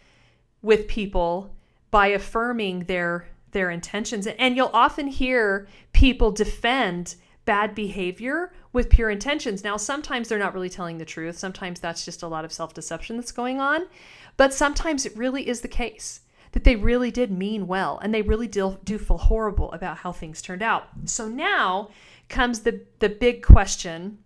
with 0.61 0.87
people 0.87 1.55
by 1.91 2.07
affirming 2.07 2.85
their 2.85 3.27
their 3.51 3.69
intentions. 3.69 4.27
And 4.27 4.55
you'll 4.55 4.71
often 4.73 5.07
hear 5.07 5.67
people 5.93 6.31
defend 6.31 7.15
bad 7.49 7.73
behavior 7.73 8.53
with 8.73 8.91
pure 8.91 9.09
intentions. 9.09 9.63
Now, 9.63 9.75
sometimes 9.75 10.29
they're 10.29 10.37
not 10.37 10.53
really 10.53 10.69
telling 10.69 10.99
the 10.99 11.03
truth. 11.03 11.35
Sometimes 11.35 11.79
that's 11.79 12.05
just 12.05 12.21
a 12.21 12.27
lot 12.27 12.45
of 12.45 12.53
self 12.53 12.75
deception 12.75 13.15
that's 13.15 13.31
going 13.31 13.59
on. 13.59 13.87
But 14.37 14.53
sometimes 14.53 15.03
it 15.03 15.17
really 15.17 15.47
is 15.47 15.61
the 15.61 15.67
case 15.67 16.21
that 16.51 16.63
they 16.63 16.75
really 16.75 17.09
did 17.09 17.31
mean 17.31 17.65
well 17.65 17.97
and 18.03 18.13
they 18.13 18.21
really 18.21 18.45
do, 18.45 18.77
do 18.83 18.99
feel 18.99 19.17
horrible 19.17 19.71
about 19.71 19.97
how 19.97 20.11
things 20.11 20.43
turned 20.43 20.61
out. 20.61 20.89
So 21.05 21.27
now 21.27 21.89
comes 22.27 22.59
the, 22.59 22.81
the 22.99 23.09
big 23.09 23.41
question. 23.41 24.19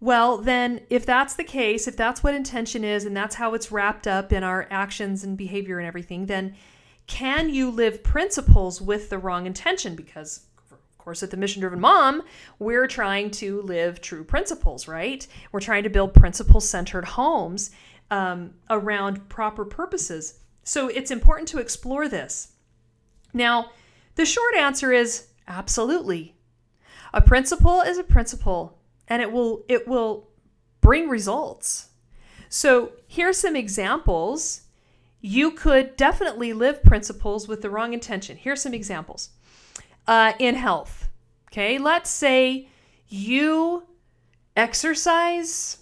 Well, 0.00 0.38
then, 0.38 0.80
if 0.90 1.06
that's 1.06 1.36
the 1.36 1.44
case, 1.44 1.86
if 1.86 1.96
that's 1.96 2.24
what 2.24 2.34
intention 2.34 2.82
is, 2.82 3.04
and 3.04 3.16
that's 3.16 3.36
how 3.36 3.54
it's 3.54 3.70
wrapped 3.70 4.08
up 4.08 4.32
in 4.32 4.42
our 4.42 4.66
actions 4.68 5.22
and 5.22 5.38
behavior 5.38 5.78
and 5.78 5.86
everything, 5.86 6.26
then 6.26 6.56
can 7.06 7.50
you 7.50 7.70
live 7.70 8.02
principles 8.02 8.82
with 8.82 9.10
the 9.10 9.18
wrong 9.18 9.46
intention? 9.46 9.94
Because 9.94 10.47
course, 11.08 11.22
at 11.22 11.30
the 11.30 11.38
Mission 11.38 11.60
Driven 11.60 11.80
Mom, 11.80 12.22
we're 12.58 12.86
trying 12.86 13.30
to 13.30 13.62
live 13.62 14.02
true 14.02 14.22
principles, 14.22 14.86
right? 14.86 15.26
We're 15.52 15.60
trying 15.60 15.84
to 15.84 15.88
build 15.88 16.12
principle 16.12 16.60
centered 16.60 17.06
homes 17.06 17.70
um, 18.10 18.52
around 18.68 19.26
proper 19.30 19.64
purposes. 19.64 20.40
So 20.64 20.88
it's 20.88 21.10
important 21.10 21.48
to 21.48 21.60
explore 21.60 22.08
this. 22.08 22.52
Now, 23.32 23.70
the 24.16 24.26
short 24.26 24.54
answer 24.54 24.92
is 24.92 25.28
absolutely. 25.46 26.34
A 27.14 27.22
principle 27.22 27.80
is 27.80 27.96
a 27.96 28.04
principle 28.04 28.78
and 29.08 29.22
it 29.22 29.32
will 29.32 29.64
it 29.66 29.88
will 29.88 30.28
bring 30.82 31.08
results. 31.08 31.88
So, 32.50 32.92
here's 33.06 33.38
some 33.38 33.56
examples. 33.56 34.64
You 35.22 35.52
could 35.52 35.96
definitely 35.96 36.52
live 36.52 36.82
principles 36.82 37.48
with 37.48 37.62
the 37.62 37.70
wrong 37.70 37.94
intention. 37.94 38.36
Here's 38.36 38.60
some 38.60 38.74
examples 38.74 39.30
uh, 40.08 40.32
in 40.40 40.56
health. 40.56 41.08
Okay, 41.52 41.78
let's 41.78 42.10
say 42.10 42.68
you 43.06 43.84
exercise 44.56 45.78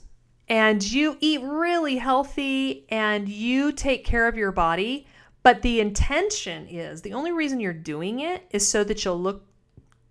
and 0.48 0.82
you 0.82 1.16
eat 1.20 1.40
really 1.42 1.96
healthy 1.96 2.86
and 2.90 3.28
you 3.28 3.72
take 3.72 4.04
care 4.04 4.28
of 4.28 4.36
your 4.36 4.52
body, 4.52 5.06
but 5.42 5.62
the 5.62 5.80
intention 5.80 6.66
is 6.66 7.02
the 7.02 7.14
only 7.14 7.32
reason 7.32 7.60
you're 7.60 7.72
doing 7.72 8.20
it 8.20 8.44
is 8.50 8.68
so 8.68 8.84
that 8.84 9.04
you'll 9.04 9.20
look 9.20 9.44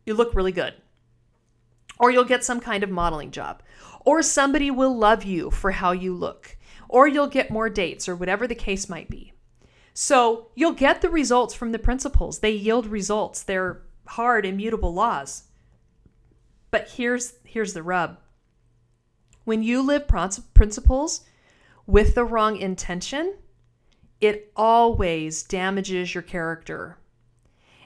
you 0.06 0.14
look 0.14 0.34
really 0.34 0.52
good. 0.52 0.74
Or 1.98 2.12
you'll 2.12 2.26
get 2.26 2.44
some 2.44 2.60
kind 2.60 2.84
of 2.84 2.90
modeling 2.90 3.32
job. 3.32 3.64
Or 4.06 4.22
somebody 4.22 4.70
will 4.70 4.96
love 4.96 5.24
you 5.24 5.50
for 5.50 5.72
how 5.72 5.94
you 5.94 6.14
look. 6.14 6.58
Or 6.88 7.08
you'll 7.08 7.28
get 7.28 7.50
more 7.50 7.70
dates 7.70 8.08
or 8.08 8.16
whatever 8.16 8.46
the 8.46 8.54
case 8.54 8.88
might 8.88 9.10
be. 9.10 9.34
So, 9.96 10.50
you'll 10.56 10.74
get 10.74 11.02
the 11.02 11.10
results 11.10 11.56
from 11.56 11.72
the 11.72 11.80
principles. 11.80 12.40
They 12.40 12.52
yield 12.52 12.86
results. 12.86 13.42
They're 13.42 13.82
hard 14.08 14.46
immutable 14.46 14.94
laws. 14.94 15.44
But 16.72 16.90
here's 16.90 17.34
here's 17.44 17.74
the 17.74 17.84
rub. 17.84 18.18
When 19.44 19.64
you 19.64 19.82
live 19.82 20.08
principles 20.08 21.22
with 21.86 22.16
the 22.16 22.26
wrong 22.26 22.58
intention, 22.58 23.36
it 24.20 24.52
always 24.56 25.44
damages 25.44 26.14
your 26.14 26.24
character. 26.24 26.98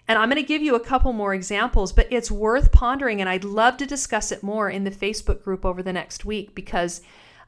And 0.08 0.18
I'm 0.18 0.30
going 0.30 0.42
to 0.42 0.48
give 0.48 0.64
you 0.64 0.74
a 0.74 0.80
couple 0.80 1.14
more 1.14 1.36
examples, 1.36 1.94
but 1.94 2.08
it's 2.12 2.32
worth 2.32 2.72
pondering. 2.72 3.22
And 3.22 3.30
I'd 3.30 3.44
love 3.44 3.78
to 3.78 3.86
discuss 3.86 4.32
it 4.32 4.42
more 4.42 4.70
in 4.70 4.84
the 4.84 4.92
Facebook 4.92 5.44
group 5.44 5.64
over 5.64 5.84
the 5.84 5.94
next 5.94 6.26
week 6.26 6.56
because 6.56 7.02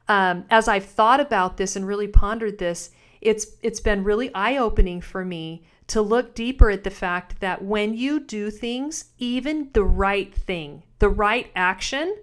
um, 0.08 0.44
as 0.50 0.68
I've 0.68 0.84
thought 0.84 1.18
about 1.18 1.56
this 1.56 1.74
and 1.74 1.86
really 1.86 2.06
pondered 2.06 2.58
this, 2.58 2.90
it's 3.20 3.46
it's 3.62 3.80
been 3.80 4.04
really 4.04 4.32
eye 4.34 4.56
opening 4.56 5.00
for 5.00 5.24
me 5.24 5.64
to 5.88 6.00
look 6.00 6.34
deeper 6.34 6.70
at 6.70 6.84
the 6.84 6.90
fact 6.90 7.40
that 7.40 7.64
when 7.64 7.94
you 7.94 8.20
do 8.20 8.50
things, 8.50 9.06
even 9.18 9.70
the 9.72 9.84
right 9.84 10.34
thing, 10.34 10.84
the 10.98 11.08
right 11.08 11.50
action, 11.54 12.16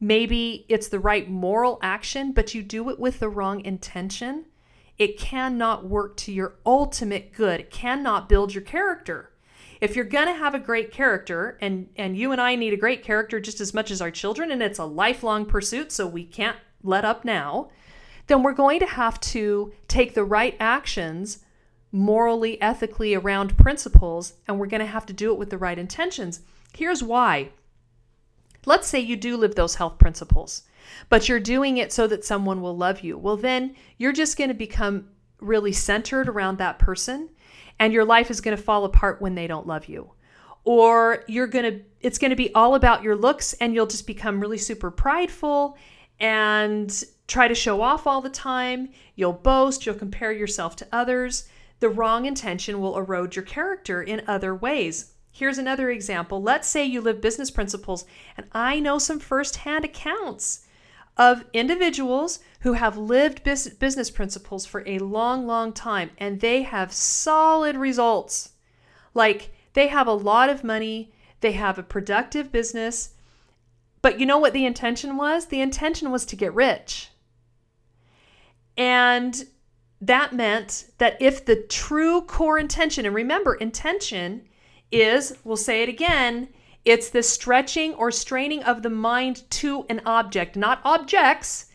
maybe 0.00 0.64
it's 0.68 0.88
the 0.88 1.00
right 1.00 1.28
moral 1.28 1.78
action, 1.82 2.32
but 2.32 2.54
you 2.54 2.62
do 2.62 2.90
it 2.90 2.98
with 2.98 3.20
the 3.20 3.28
wrong 3.28 3.64
intention, 3.64 4.46
it 4.98 5.18
cannot 5.18 5.86
work 5.86 6.16
to 6.18 6.32
your 6.32 6.56
ultimate 6.64 7.32
good. 7.32 7.60
It 7.60 7.70
cannot 7.70 8.28
build 8.28 8.54
your 8.54 8.62
character. 8.62 9.30
If 9.80 9.96
you're 9.96 10.04
going 10.04 10.28
to 10.28 10.34
have 10.34 10.54
a 10.54 10.60
great 10.60 10.92
character, 10.92 11.58
and, 11.60 11.88
and 11.96 12.16
you 12.16 12.32
and 12.32 12.40
I 12.40 12.54
need 12.54 12.72
a 12.72 12.78
great 12.78 13.02
character 13.02 13.40
just 13.40 13.60
as 13.60 13.74
much 13.74 13.90
as 13.90 14.00
our 14.00 14.10
children, 14.10 14.50
and 14.50 14.62
it's 14.62 14.78
a 14.78 14.84
lifelong 14.84 15.46
pursuit, 15.46 15.90
so 15.90 16.06
we 16.06 16.24
can't 16.24 16.56
let 16.82 17.04
up 17.04 17.24
now, 17.24 17.70
then 18.28 18.42
we're 18.42 18.52
going 18.52 18.80
to 18.80 18.86
have 18.86 19.20
to 19.20 19.72
take 19.88 20.14
the 20.14 20.24
right 20.24 20.56
actions 20.60 21.40
morally, 21.94 22.60
ethically 22.60 23.14
around 23.14 23.56
principles, 23.56 24.34
and 24.48 24.58
we're 24.58 24.66
going 24.66 24.80
to 24.80 24.86
have 24.86 25.06
to 25.06 25.12
do 25.12 25.32
it 25.32 25.38
with 25.38 25.48
the 25.48 25.56
right 25.56 25.78
intentions. 25.78 26.40
Here's 26.76 27.04
why. 27.04 27.50
Let's 28.66 28.88
say 28.88 28.98
you 28.98 29.14
do 29.14 29.36
live 29.36 29.54
those 29.54 29.76
health 29.76 29.96
principles, 29.96 30.64
but 31.08 31.28
you're 31.28 31.38
doing 31.38 31.76
it 31.76 31.92
so 31.92 32.08
that 32.08 32.24
someone 32.24 32.60
will 32.60 32.76
love 32.76 33.02
you. 33.02 33.16
Well, 33.16 33.36
then 33.36 33.76
you're 33.96 34.12
just 34.12 34.36
going 34.36 34.48
to 34.48 34.54
become 34.54 35.08
really 35.38 35.70
centered 35.70 36.28
around 36.28 36.58
that 36.58 36.80
person, 36.80 37.28
and 37.78 37.92
your 37.92 38.04
life 38.04 38.28
is 38.28 38.40
going 38.40 38.56
to 38.56 38.62
fall 38.62 38.84
apart 38.84 39.22
when 39.22 39.36
they 39.36 39.46
don't 39.46 39.68
love 39.68 39.86
you. 39.86 40.10
Or 40.64 41.22
you're 41.28 41.46
going 41.46 41.72
to, 41.72 41.80
it's 42.00 42.18
going 42.18 42.30
to 42.30 42.36
be 42.36 42.52
all 42.56 42.74
about 42.74 43.04
your 43.04 43.14
looks, 43.14 43.52
and 43.54 43.72
you'll 43.72 43.86
just 43.86 44.08
become 44.08 44.40
really 44.40 44.58
super 44.58 44.90
prideful 44.90 45.78
and 46.18 47.04
try 47.28 47.46
to 47.46 47.54
show 47.54 47.82
off 47.82 48.04
all 48.04 48.20
the 48.20 48.30
time. 48.30 48.88
You'll 49.14 49.32
boast, 49.32 49.86
you'll 49.86 49.94
compare 49.94 50.32
yourself 50.32 50.74
to 50.76 50.88
others 50.90 51.48
the 51.84 51.90
wrong 51.90 52.24
intention 52.24 52.80
will 52.80 52.96
erode 52.96 53.36
your 53.36 53.44
character 53.44 54.02
in 54.02 54.22
other 54.26 54.54
ways. 54.54 55.12
Here's 55.30 55.58
another 55.58 55.90
example. 55.90 56.40
Let's 56.40 56.66
say 56.66 56.82
you 56.82 57.02
live 57.02 57.20
business 57.20 57.50
principles, 57.50 58.06
and 58.38 58.46
I 58.52 58.80
know 58.80 58.98
some 58.98 59.20
firsthand 59.20 59.84
accounts 59.84 60.66
of 61.18 61.44
individuals 61.52 62.38
who 62.60 62.72
have 62.72 62.96
lived 62.96 63.44
business 63.44 64.10
principles 64.10 64.64
for 64.64 64.82
a 64.86 64.98
long, 64.98 65.46
long 65.46 65.74
time, 65.74 66.08
and 66.16 66.40
they 66.40 66.62
have 66.62 66.90
solid 66.90 67.76
results. 67.76 68.52
Like 69.12 69.54
they 69.74 69.88
have 69.88 70.06
a 70.06 70.12
lot 70.12 70.48
of 70.48 70.64
money, 70.64 71.12
they 71.42 71.52
have 71.52 71.78
a 71.78 71.82
productive 71.82 72.50
business, 72.50 73.10
but 74.00 74.18
you 74.18 74.24
know 74.24 74.38
what 74.38 74.54
the 74.54 74.64
intention 74.64 75.18
was? 75.18 75.48
The 75.48 75.60
intention 75.60 76.10
was 76.10 76.24
to 76.24 76.34
get 76.36 76.54
rich. 76.54 77.10
And 78.74 79.44
that 80.06 80.32
meant 80.32 80.86
that 80.98 81.16
if 81.20 81.44
the 81.44 81.56
true 81.56 82.22
core 82.22 82.58
intention, 82.58 83.06
and 83.06 83.14
remember, 83.14 83.54
intention 83.54 84.42
is, 84.90 85.36
we'll 85.44 85.56
say 85.56 85.82
it 85.82 85.88
again, 85.88 86.48
it's 86.84 87.08
the 87.08 87.22
stretching 87.22 87.94
or 87.94 88.10
straining 88.10 88.62
of 88.62 88.82
the 88.82 88.90
mind 88.90 89.48
to 89.50 89.86
an 89.88 90.02
object, 90.04 90.56
not 90.56 90.80
objects, 90.84 91.66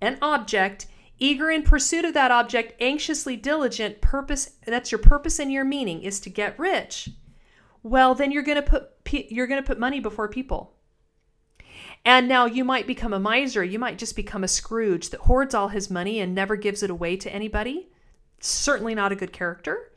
an 0.00 0.18
object, 0.20 0.86
eager 1.18 1.50
in 1.50 1.62
pursuit 1.62 2.04
of 2.04 2.14
that 2.14 2.30
object, 2.30 2.80
anxiously 2.80 3.36
diligent, 3.36 4.00
purpose, 4.00 4.56
that's 4.66 4.90
your 4.90 4.98
purpose 4.98 5.38
and 5.38 5.52
your 5.52 5.64
meaning 5.64 6.02
is 6.02 6.20
to 6.20 6.30
get 6.30 6.58
rich. 6.58 7.08
Well, 7.82 8.14
then 8.14 8.32
you're 8.32 8.42
going 8.42 8.62
to 8.62 8.62
put 8.62 8.90
you're 9.30 9.46
going 9.46 9.62
to 9.62 9.66
put 9.66 9.78
money 9.78 10.00
before 10.00 10.28
people. 10.28 10.74
And 12.06 12.28
now 12.28 12.46
you 12.46 12.64
might 12.64 12.86
become 12.86 13.12
a 13.12 13.18
miser. 13.18 13.64
You 13.64 13.80
might 13.80 13.98
just 13.98 14.14
become 14.14 14.44
a 14.44 14.48
Scrooge 14.48 15.10
that 15.10 15.22
hoards 15.22 15.54
all 15.54 15.68
his 15.68 15.90
money 15.90 16.20
and 16.20 16.34
never 16.34 16.54
gives 16.54 16.84
it 16.84 16.88
away 16.88 17.16
to 17.16 17.34
anybody. 17.34 17.88
Certainly 18.38 18.94
not 18.94 19.10
a 19.10 19.16
good 19.16 19.32
character. 19.32 19.90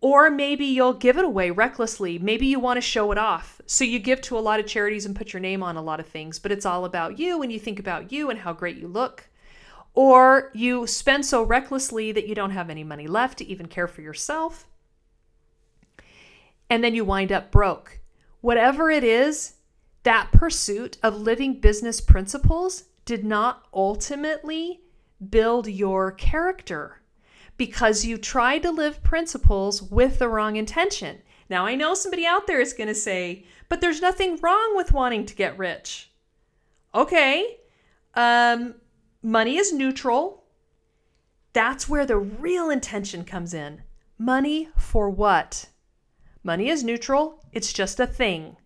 Or 0.00 0.30
maybe 0.30 0.64
you'll 0.64 0.94
give 0.94 1.18
it 1.18 1.26
away 1.26 1.50
recklessly. 1.50 2.18
Maybe 2.18 2.46
you 2.46 2.58
want 2.58 2.78
to 2.78 2.80
show 2.80 3.12
it 3.12 3.18
off. 3.18 3.60
So 3.66 3.84
you 3.84 3.98
give 3.98 4.22
to 4.22 4.38
a 4.38 4.40
lot 4.40 4.60
of 4.60 4.66
charities 4.66 5.04
and 5.04 5.14
put 5.14 5.34
your 5.34 5.40
name 5.40 5.62
on 5.62 5.76
a 5.76 5.82
lot 5.82 6.00
of 6.00 6.06
things, 6.06 6.38
but 6.38 6.50
it's 6.52 6.64
all 6.64 6.86
about 6.86 7.18
you 7.18 7.42
and 7.42 7.52
you 7.52 7.58
think 7.60 7.78
about 7.78 8.10
you 8.10 8.30
and 8.30 8.38
how 8.38 8.54
great 8.54 8.78
you 8.78 8.88
look. 8.88 9.28
or 9.94 10.50
you 10.54 10.86
spend 10.86 11.26
so 11.26 11.42
recklessly 11.42 12.12
that 12.12 12.26
you 12.26 12.34
don't 12.34 12.50
have 12.50 12.70
any 12.70 12.84
money 12.84 13.06
left 13.06 13.38
to 13.38 13.46
even 13.46 13.66
care 13.66 13.88
for 13.88 14.00
yourself. 14.00 14.66
And 16.70 16.82
then 16.82 16.94
you 16.94 17.04
wind 17.04 17.30
up 17.30 17.50
broke. 17.50 18.00
Whatever 18.40 18.90
it 18.90 19.04
is, 19.04 19.54
that 20.02 20.30
pursuit 20.32 20.98
of 21.02 21.16
living 21.16 21.60
business 21.60 22.00
principles 22.00 22.84
did 23.04 23.24
not 23.24 23.66
ultimately 23.72 24.80
build 25.30 25.68
your 25.68 26.12
character 26.12 27.00
because 27.56 28.04
you 28.04 28.18
tried 28.18 28.62
to 28.62 28.70
live 28.70 29.02
principles 29.02 29.82
with 29.82 30.18
the 30.18 30.28
wrong 30.28 30.56
intention. 30.56 31.22
Now, 31.48 31.66
I 31.66 31.74
know 31.74 31.94
somebody 31.94 32.26
out 32.26 32.46
there 32.46 32.60
is 32.60 32.72
going 32.72 32.88
to 32.88 32.94
say, 32.94 33.44
but 33.68 33.80
there's 33.80 34.00
nothing 34.00 34.38
wrong 34.42 34.76
with 34.76 34.92
wanting 34.92 35.26
to 35.26 35.34
get 35.34 35.58
rich. 35.58 36.10
Okay, 36.94 37.58
um, 38.14 38.74
money 39.22 39.56
is 39.56 39.72
neutral. 39.72 40.44
That's 41.52 41.88
where 41.88 42.06
the 42.06 42.18
real 42.18 42.70
intention 42.70 43.24
comes 43.24 43.54
in. 43.54 43.82
Money 44.18 44.68
for 44.76 45.10
what? 45.10 45.66
Money 46.42 46.68
is 46.68 46.82
neutral, 46.82 47.44
it's 47.52 47.72
just 47.72 48.00
a 48.00 48.06
thing. 48.06 48.56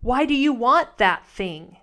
Why 0.00 0.24
do 0.24 0.34
you 0.34 0.52
want 0.52 0.98
that 0.98 1.26
thing? 1.26 1.76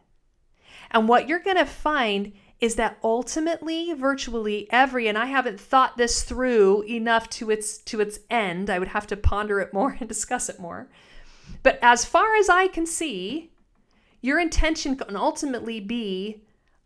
And 0.91 1.07
what 1.07 1.27
you're 1.27 1.39
going 1.39 1.57
to 1.57 1.65
find 1.65 2.33
is 2.59 2.75
that 2.75 2.97
ultimately 3.03 3.93
virtually 3.93 4.67
every 4.71 5.07
and 5.07 5.17
I 5.17 5.25
haven't 5.25 5.59
thought 5.59 5.97
this 5.97 6.23
through 6.23 6.83
enough 6.83 7.29
to 7.31 7.51
its 7.51 7.77
to 7.79 8.01
its 8.01 8.19
end. 8.29 8.69
I 8.69 8.79
would 8.79 8.87
have 8.89 9.05
to 9.07 9.17
ponder 9.17 9.59
it 9.59 9.73
more 9.73 9.95
and 9.99 10.09
discuss 10.09 10.49
it 10.49 10.59
more. 10.59 10.89
But 11.63 11.79
as 11.81 12.05
far 12.05 12.35
as 12.35 12.49
I 12.49 12.67
can 12.67 12.85
see, 12.85 13.51
your 14.21 14.39
intention 14.39 14.95
can 14.95 15.15
ultimately 15.15 15.79
be 15.79 16.43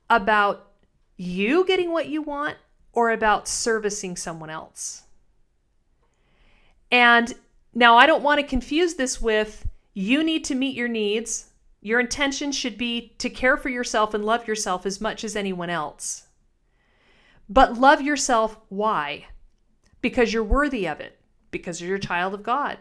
about 0.10 0.72
you 1.16 1.66
getting 1.66 1.92
what 1.92 2.10
you 2.10 2.22
want 2.22 2.58
or 2.94 3.12
about 3.12 3.48
servicing 3.48 4.18
someone 4.18 4.50
else. 4.50 5.04
And 6.92 7.34
now 7.74 7.96
I 7.96 8.06
don't 8.06 8.24
want 8.24 8.42
to 8.42 8.46
confuse 8.46 8.96
this 8.96 9.22
with 9.22 9.66
you 9.94 10.24
need 10.24 10.44
to 10.46 10.56
meet 10.56 10.76
your 10.76 10.88
needs 10.88 11.52
your 11.82 12.00
intention 12.00 12.52
should 12.52 12.78
be 12.78 13.16
to 13.18 13.30
care 13.30 13.58
for 13.58 13.70
yourself 13.70 14.14
and 14.14 14.24
love 14.24 14.48
yourself 14.48 14.86
as 14.86 15.02
much 15.02 15.24
as 15.24 15.36
anyone 15.36 15.70
else. 15.70 16.28
But 17.50 17.80
love 17.80 18.02
yourself, 18.02 18.58
why? 18.70 19.26
Because 20.00 20.32
you're 20.32 20.44
worthy 20.44 20.88
of 20.88 21.00
it, 21.00 21.20
because 21.50 21.82
you're 21.82 21.96
a 21.96 22.00
child 22.00 22.36
of 22.36 22.44
God, 22.44 22.78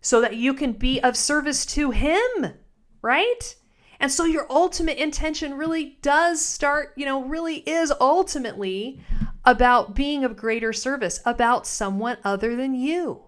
so 0.00 0.20
that 0.20 0.36
you 0.36 0.52
can 0.52 0.72
be 0.72 1.00
of 1.00 1.16
service 1.16 1.64
to 1.66 1.92
Him, 1.92 2.54
right? 3.00 3.54
And 4.00 4.10
so 4.10 4.24
your 4.24 4.46
ultimate 4.50 4.98
intention 4.98 5.54
really 5.54 5.98
does 6.02 6.44
start, 6.44 6.92
you 6.96 7.06
know, 7.06 7.22
really 7.22 7.58
is 7.58 7.92
ultimately 8.00 9.00
about 9.44 9.94
being 9.94 10.24
of 10.24 10.36
greater 10.36 10.72
service, 10.72 11.20
about 11.24 11.66
someone 11.66 12.18
other 12.24 12.56
than 12.56 12.74
you. 12.74 13.22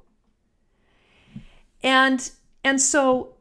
And 1.82 2.28
and 2.66 2.80
so 2.80 3.36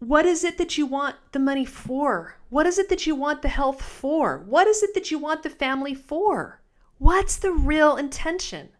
what 0.00 0.26
is 0.26 0.42
it 0.42 0.58
that 0.58 0.76
you 0.76 0.84
want 0.84 1.14
the 1.30 1.38
money 1.38 1.64
for? 1.64 2.34
What 2.50 2.66
is 2.66 2.76
it 2.76 2.88
that 2.88 3.06
you 3.06 3.14
want 3.14 3.40
the 3.42 3.48
health 3.48 3.80
for? 3.80 4.38
What 4.38 4.66
is 4.66 4.82
it 4.82 4.94
that 4.94 5.12
you 5.12 5.18
want 5.20 5.44
the 5.44 5.50
family 5.50 5.94
for? 5.94 6.60
What's 6.98 7.36
the 7.36 7.52
real 7.52 7.94
intention? 7.96 8.70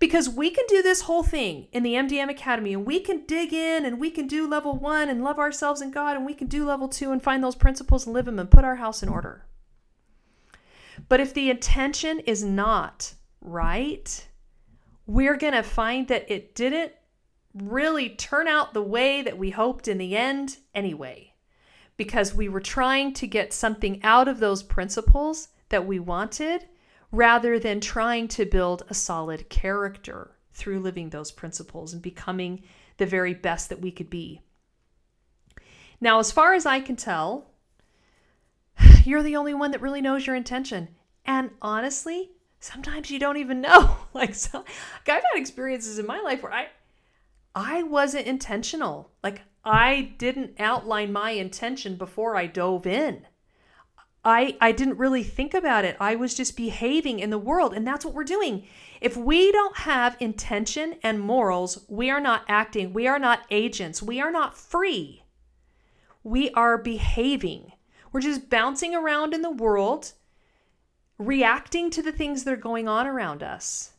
Because 0.00 0.28
we 0.28 0.50
can 0.50 0.64
do 0.66 0.82
this 0.82 1.02
whole 1.02 1.22
thing 1.22 1.68
in 1.70 1.84
the 1.84 1.94
MDM 1.94 2.28
Academy 2.28 2.72
and 2.72 2.84
we 2.84 2.98
can 2.98 3.24
dig 3.24 3.52
in 3.52 3.86
and 3.86 4.00
we 4.00 4.10
can 4.10 4.26
do 4.26 4.48
level 4.48 4.74
one 4.74 5.08
and 5.08 5.22
love 5.22 5.38
ourselves 5.38 5.80
and 5.80 5.92
God 5.92 6.16
and 6.16 6.26
we 6.26 6.34
can 6.34 6.48
do 6.48 6.64
level 6.64 6.88
two 6.88 7.12
and 7.12 7.22
find 7.22 7.42
those 7.44 7.54
principles 7.54 8.04
and 8.04 8.14
live 8.14 8.24
them 8.24 8.40
and 8.40 8.50
put 8.50 8.64
our 8.64 8.76
house 8.76 9.00
in 9.00 9.08
order. 9.08 9.46
But 11.08 11.20
if 11.20 11.32
the 11.32 11.50
intention 11.50 12.18
is 12.18 12.42
not 12.42 13.14
right, 13.40 14.26
we're 15.06 15.36
going 15.36 15.52
to 15.52 15.62
find 15.62 16.08
that 16.08 16.28
it 16.28 16.56
didn't 16.56 16.92
really 17.54 18.10
turn 18.10 18.48
out 18.48 18.74
the 18.74 18.82
way 18.82 19.22
that 19.22 19.38
we 19.38 19.50
hoped 19.50 19.88
in 19.88 19.98
the 19.98 20.16
end 20.16 20.58
anyway, 20.74 21.32
because 21.96 22.34
we 22.34 22.48
were 22.48 22.60
trying 22.60 23.12
to 23.14 23.26
get 23.26 23.52
something 23.52 24.02
out 24.02 24.28
of 24.28 24.38
those 24.38 24.62
principles 24.62 25.48
that 25.68 25.86
we 25.86 25.98
wanted 25.98 26.66
rather 27.10 27.58
than 27.58 27.80
trying 27.80 28.28
to 28.28 28.44
build 28.44 28.82
a 28.88 28.94
solid 28.94 29.48
character 29.48 30.36
through 30.52 30.80
living 30.80 31.10
those 31.10 31.30
principles 31.30 31.92
and 31.92 32.02
becoming 32.02 32.62
the 32.98 33.06
very 33.06 33.34
best 33.34 33.68
that 33.68 33.80
we 33.80 33.90
could 33.90 34.10
be. 34.10 34.40
Now, 36.00 36.18
as 36.18 36.32
far 36.32 36.54
as 36.54 36.66
I 36.66 36.80
can 36.80 36.96
tell, 36.96 37.50
you're 39.04 39.22
the 39.22 39.36
only 39.36 39.54
one 39.54 39.70
that 39.70 39.80
really 39.80 40.00
knows 40.00 40.26
your 40.26 40.36
intention. 40.36 40.88
And 41.24 41.50
honestly, 41.62 42.30
sometimes 42.60 43.10
you 43.10 43.18
don't 43.18 43.36
even 43.36 43.60
know. 43.60 43.96
Like, 44.14 44.34
so, 44.34 44.64
I've 45.02 45.06
had 45.06 45.22
experiences 45.36 46.00
in 46.00 46.06
my 46.06 46.18
life 46.20 46.42
where 46.42 46.52
I, 46.52 46.66
I 47.60 47.82
wasn't 47.82 48.28
intentional. 48.28 49.10
Like 49.20 49.42
I 49.64 50.14
didn't 50.16 50.60
outline 50.60 51.12
my 51.12 51.32
intention 51.32 51.96
before 51.96 52.36
I 52.36 52.46
dove 52.46 52.86
in. 52.86 53.26
I 54.24 54.56
I 54.60 54.70
didn't 54.70 54.98
really 54.98 55.24
think 55.24 55.54
about 55.54 55.84
it. 55.84 55.96
I 55.98 56.14
was 56.14 56.36
just 56.36 56.56
behaving 56.56 57.18
in 57.18 57.30
the 57.30 57.38
world 57.38 57.74
and 57.74 57.84
that's 57.84 58.04
what 58.04 58.14
we're 58.14 58.22
doing. 58.22 58.64
If 59.00 59.16
we 59.16 59.50
don't 59.50 59.78
have 59.78 60.16
intention 60.20 60.98
and 61.02 61.18
morals, 61.18 61.84
we 61.88 62.10
are 62.10 62.20
not 62.20 62.44
acting. 62.46 62.92
We 62.92 63.08
are 63.08 63.18
not 63.18 63.42
agents. 63.50 64.00
We 64.00 64.20
are 64.20 64.30
not 64.30 64.56
free. 64.56 65.24
We 66.22 66.50
are 66.50 66.78
behaving. 66.78 67.72
We're 68.12 68.20
just 68.20 68.48
bouncing 68.48 68.94
around 68.94 69.34
in 69.34 69.42
the 69.42 69.50
world, 69.50 70.12
reacting 71.18 71.90
to 71.90 72.02
the 72.02 72.12
things 72.12 72.44
that 72.44 72.54
are 72.54 72.56
going 72.56 72.86
on 72.86 73.08
around 73.08 73.42
us 73.42 73.94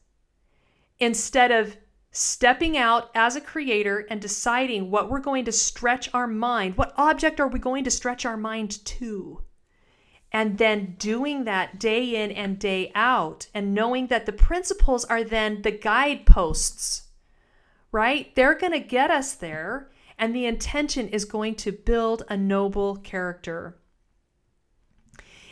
instead 0.97 1.51
of 1.51 1.75
stepping 2.11 2.75
out 2.75 3.11
as 3.13 3.35
a 3.35 3.41
creator 3.41 4.05
and 4.09 4.19
deciding 4.21 4.89
what 4.89 5.09
we're 5.09 5.19
going 5.19 5.45
to 5.45 5.51
stretch 5.51 6.09
our 6.13 6.27
mind, 6.27 6.77
what 6.77 6.93
object 6.97 7.39
are 7.39 7.47
we 7.47 7.59
going 7.59 7.83
to 7.83 7.91
stretch 7.91 8.25
our 8.25 8.37
mind 8.37 8.83
to? 8.85 9.43
And 10.31 10.57
then 10.57 10.95
doing 10.99 11.45
that 11.45 11.79
day 11.79 12.15
in 12.23 12.31
and 12.31 12.59
day 12.59 12.91
out, 12.93 13.47
and 13.53 13.73
knowing 13.73 14.07
that 14.07 14.25
the 14.25 14.31
principles 14.31 15.05
are 15.05 15.23
then 15.23 15.63
the 15.63 15.71
guideposts, 15.71 17.07
right? 17.91 18.35
They're 18.35 18.53
going 18.53 18.73
to 18.73 18.79
get 18.79 19.09
us 19.09 19.33
there, 19.33 19.89
and 20.19 20.35
the 20.35 20.45
intention 20.45 21.07
is 21.07 21.25
going 21.25 21.55
to 21.55 21.71
build 21.71 22.23
a 22.29 22.37
noble 22.37 22.97
character. 22.97 23.79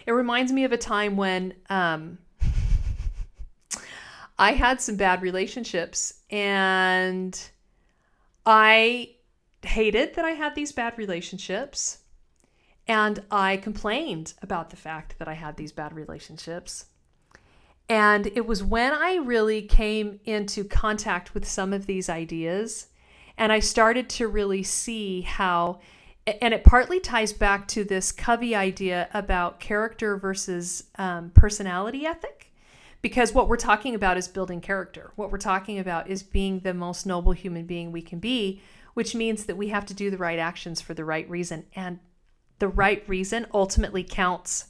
It 0.06 0.12
reminds 0.12 0.52
me 0.52 0.64
of 0.64 0.72
a 0.72 0.78
time 0.78 1.18
when 1.18 1.56
um, 1.70 2.20
I 4.38 4.54
had 4.54 4.80
some 4.80 4.96
bad 4.96 5.24
relationships 5.24 6.17
and 6.30 7.50
I 8.46 9.16
hated 9.62 10.16
that 10.16 10.26
I 10.26 10.32
had 10.32 10.56
these 10.56 10.72
bad 10.72 10.98
relationships. 10.98 12.00
And 12.88 13.22
I 13.30 13.58
complained 13.58 14.34
about 14.42 14.70
the 14.70 14.78
fact 14.78 15.20
that 15.20 15.28
I 15.28 15.34
had 15.34 15.58
these 15.58 15.74
bad 15.74 15.94
relationships. 15.94 16.86
And 17.90 18.28
it 18.28 18.46
was 18.46 18.64
when 18.64 18.94
I 18.94 19.16
really 19.16 19.62
came 19.62 20.20
into 20.26 20.64
contact 20.64 21.34
with 21.34 21.48
some 21.48 21.74
of 21.74 21.86
these 21.86 22.10
ideas 22.10 22.88
and 23.38 23.52
I 23.52 23.60
started 23.60 24.10
to 24.12 24.28
really 24.28 24.64
see 24.64 25.22
how, 25.22 25.80
and 26.26 26.54
it 26.54 26.64
partly 26.64 27.00
ties 27.00 27.34
back 27.34 27.68
to 27.70 27.84
this 27.84 28.12
Covey 28.12 28.56
idea 28.56 29.10
about 29.14 29.60
character 29.60 30.18
versus 30.18 30.86
um, 30.98 31.30
personality 31.32 32.06
ethic 32.06 32.47
because 33.02 33.34
what 33.34 33.48
we're 33.48 33.58
talking 33.58 33.96
about 33.96 34.18
is 34.18 34.28
building 34.28 34.62
character. 34.62 35.12
What 35.16 35.32
we're 35.32 35.38
talking 35.38 35.80
about 35.80 36.10
is 36.10 36.24
being 36.24 36.62
the 36.62 36.74
most 36.74 37.06
noble 37.06 37.32
human 37.32 37.66
being 37.66 37.92
we 37.92 38.02
can 38.02 38.20
be, 38.20 38.62
which 38.94 39.16
means 39.16 39.46
that 39.46 39.58
we 39.58 39.68
have 39.70 39.86
to 39.88 39.94
do 39.94 40.10
the 40.10 40.18
right 40.18 40.40
actions 40.40 40.82
for 40.82 40.94
the 40.94 41.06
right 41.06 41.30
reason. 41.30 41.66
And 41.76 42.00
the 42.60 42.68
right 42.68 43.08
reason 43.08 43.46
ultimately 43.54 44.04
counts 44.04 44.66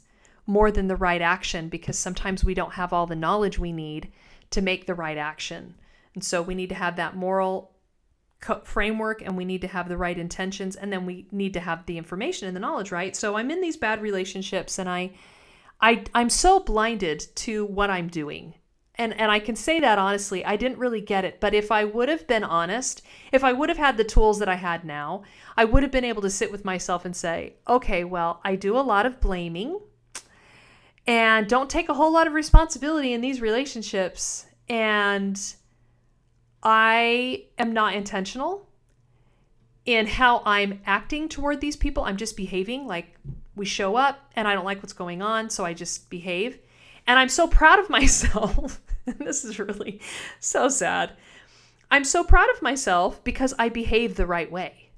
more 0.45 0.71
than 0.71 0.87
the 0.87 0.95
right 0.95 1.21
action 1.21 1.69
because 1.69 1.97
sometimes 1.97 2.43
we 2.43 2.53
don't 2.53 2.73
have 2.73 2.93
all 2.93 3.05
the 3.05 3.15
knowledge 3.15 3.59
we 3.59 3.71
need 3.71 4.11
to 4.49 4.61
make 4.61 4.87
the 4.87 4.95
right 4.95 5.17
action. 5.17 5.75
And 6.13 6.23
so 6.23 6.41
we 6.41 6.55
need 6.55 6.69
to 6.69 6.75
have 6.75 6.95
that 6.95 7.15
moral 7.15 7.71
framework 8.63 9.21
and 9.21 9.35
we 9.35 9.45
need 9.45 9.61
to 9.61 9.67
have 9.67 9.89
the 9.89 9.97
right 9.97 10.17
intentions 10.17 10.75
and 10.75 10.93
then 10.93 11.05
we 11.05 11.27
need 11.31 11.53
to 11.53 11.59
have 11.59 11.85
the 11.85 11.97
information 11.97 12.47
and 12.47 12.55
the 12.55 12.61
knowledge, 12.61 12.91
right? 12.91 13.15
So 13.15 13.35
I'm 13.35 13.51
in 13.51 13.61
these 13.61 13.77
bad 13.77 14.01
relationships 14.01 14.77
and 14.77 14.89
I 14.89 15.11
I 15.81 16.03
I'm 16.13 16.29
so 16.29 16.59
blinded 16.59 17.25
to 17.35 17.65
what 17.65 17.89
I'm 17.89 18.07
doing. 18.07 18.55
And 18.95 19.13
and 19.19 19.31
I 19.31 19.39
can 19.39 19.55
say 19.55 19.79
that 19.79 19.99
honestly, 19.99 20.43
I 20.43 20.55
didn't 20.55 20.79
really 20.79 21.01
get 21.01 21.23
it, 21.23 21.39
but 21.39 21.53
if 21.53 21.71
I 21.71 21.83
would 21.85 22.09
have 22.09 22.25
been 22.27 22.43
honest, 22.43 23.01
if 23.31 23.43
I 23.43 23.53
would 23.53 23.69
have 23.69 23.77
had 23.77 23.97
the 23.97 24.03
tools 24.03 24.39
that 24.39 24.49
I 24.49 24.55
had 24.55 24.83
now, 24.83 25.23
I 25.55 25.65
would 25.65 25.83
have 25.83 25.91
been 25.91 26.05
able 26.05 26.23
to 26.23 26.29
sit 26.29 26.51
with 26.51 26.65
myself 26.65 27.05
and 27.05 27.15
say, 27.15 27.55
"Okay, 27.67 28.03
well, 28.03 28.41
I 28.43 28.55
do 28.55 28.75
a 28.77 28.81
lot 28.81 29.05
of 29.05 29.21
blaming 29.21 29.79
and 31.05 31.47
don't 31.47 31.69
take 31.69 31.89
a 31.89 31.93
whole 31.93 32.11
lot 32.11 32.27
of 32.27 32.33
responsibility 32.33 33.13
in 33.13 33.21
these 33.21 33.39
relationships 33.39 34.45
and 34.67 35.55
I 36.61 37.45
am 37.57 37.71
not 37.71 37.93
intentional 37.93 38.67
in 39.85 40.05
how 40.05 40.41
I'm 40.45 40.81
acting 40.85 41.29
toward 41.29 41.61
these 41.61 41.77
people. 41.77 42.03
I'm 42.03 42.17
just 42.17 42.35
behaving 42.35 42.85
like 42.85 43.15
we 43.57 43.65
show 43.65 43.95
up 43.95 44.31
and 44.35 44.47
I 44.47 44.53
don't 44.53 44.65
like 44.65 44.81
what's 44.81 44.93
going 44.93 45.21
on, 45.21 45.49
so 45.49 45.65
I 45.65 45.73
just 45.73 46.09
behave. 46.09 46.59
And 47.05 47.19
I'm 47.19 47.29
so 47.29 47.47
proud 47.47 47.79
of 47.79 47.89
myself. 47.89 48.81
this 49.05 49.43
is 49.43 49.59
really 49.59 50.01
so 50.39 50.69
sad. 50.69 51.13
I'm 51.89 52.03
so 52.03 52.23
proud 52.23 52.49
of 52.53 52.61
myself 52.61 53.23
because 53.23 53.53
I 53.57 53.69
behave 53.69 54.15
the 54.15 54.25
right 54.25 54.51
way. 54.51 54.89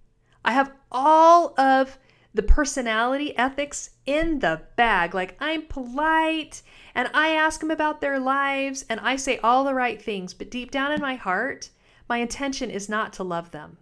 I 0.43 0.53
have 0.53 0.71
all 0.91 1.59
of 1.59 1.97
the 2.33 2.43
personality 2.43 3.35
ethics 3.37 3.91
in 4.05 4.39
the 4.39 4.61
bag. 4.75 5.13
Like 5.13 5.35
I'm 5.39 5.63
polite 5.63 6.61
and 6.95 7.09
I 7.13 7.29
ask 7.29 7.59
them 7.59 7.71
about 7.71 8.01
their 8.01 8.19
lives 8.19 8.85
and 8.89 8.99
I 8.99 9.15
say 9.15 9.37
all 9.39 9.63
the 9.63 9.73
right 9.73 10.01
things, 10.01 10.33
but 10.33 10.51
deep 10.51 10.71
down 10.71 10.91
in 10.91 11.01
my 11.01 11.15
heart, 11.15 11.69
my 12.07 12.17
intention 12.17 12.71
is 12.71 12.89
not 12.89 13.13
to 13.13 13.23
love 13.23 13.51
them. 13.51 13.77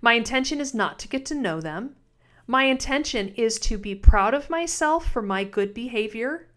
My 0.00 0.14
intention 0.14 0.60
is 0.60 0.72
not 0.72 0.98
to 1.00 1.08
get 1.08 1.26
to 1.26 1.34
know 1.34 1.60
them. 1.60 1.96
My 2.50 2.64
intention 2.64 3.28
is 3.36 3.60
to 3.60 3.78
be 3.78 3.94
proud 3.94 4.34
of 4.34 4.50
myself 4.50 5.06
for 5.06 5.22
my 5.22 5.44
good 5.44 5.72
behavior, 5.72 6.48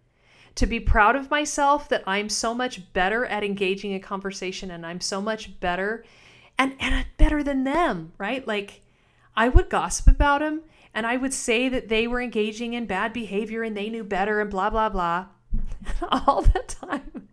to 0.55 0.65
be 0.65 0.79
proud 0.79 1.15
of 1.15 1.29
myself 1.29 1.87
that 1.89 2.01
I'm 2.07 2.29
so 2.29 2.55
much 2.55 2.91
better 2.93 3.27
at 3.27 3.43
engaging 3.43 3.93
a 3.93 3.99
conversation 3.99 4.71
and 4.71 4.87
I'm 4.87 4.99
so 4.99 5.21
much 5.21 5.59
better 5.59 6.03
and, 6.57 6.75
and 6.79 7.05
better 7.17 7.43
than 7.43 7.63
them, 7.63 8.11
right? 8.17 8.47
Like 8.47 8.81
I 9.37 9.49
would 9.49 9.69
gossip 9.69 10.07
about 10.07 10.39
them 10.39 10.63
and 10.95 11.05
I 11.05 11.15
would 11.15 11.31
say 11.31 11.69
that 11.69 11.89
they 11.89 12.07
were 12.07 12.23
engaging 12.23 12.73
in 12.73 12.87
bad 12.87 13.13
behavior 13.13 13.61
and 13.61 13.77
they 13.77 13.91
knew 13.91 14.03
better 14.03 14.41
and 14.41 14.49
blah, 14.49 14.71
blah, 14.71 14.89
blah. 14.89 15.27
all 16.11 16.41
the 16.41 16.63
time. 16.67 17.29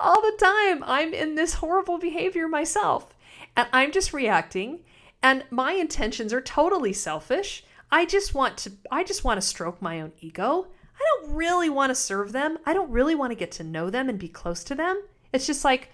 All 0.00 0.22
the 0.22 0.38
time, 0.40 0.82
I'm 0.86 1.12
in 1.12 1.34
this 1.34 1.52
horrible 1.52 1.98
behavior 1.98 2.48
myself. 2.48 3.14
And 3.54 3.68
I'm 3.74 3.92
just 3.92 4.14
reacting. 4.14 4.80
And 5.22 5.44
my 5.50 5.72
intentions 5.72 6.32
are 6.32 6.40
totally 6.40 6.94
selfish. 6.94 7.62
I 7.90 8.06
just 8.06 8.34
want 8.34 8.56
to 8.58 8.72
I 8.90 9.04
just 9.04 9.24
want 9.24 9.40
to 9.40 9.46
stroke 9.46 9.80
my 9.80 10.00
own 10.00 10.12
ego. 10.20 10.66
I 10.96 11.00
don't 11.22 11.34
really 11.34 11.70
want 11.70 11.90
to 11.90 11.94
serve 11.94 12.32
them. 12.32 12.58
I 12.64 12.72
don't 12.72 12.90
really 12.90 13.14
want 13.14 13.32
to 13.32 13.36
get 13.36 13.52
to 13.52 13.64
know 13.64 13.90
them 13.90 14.08
and 14.08 14.18
be 14.18 14.28
close 14.28 14.62
to 14.64 14.74
them. 14.74 15.02
It's 15.32 15.46
just 15.46 15.64
like 15.64 15.90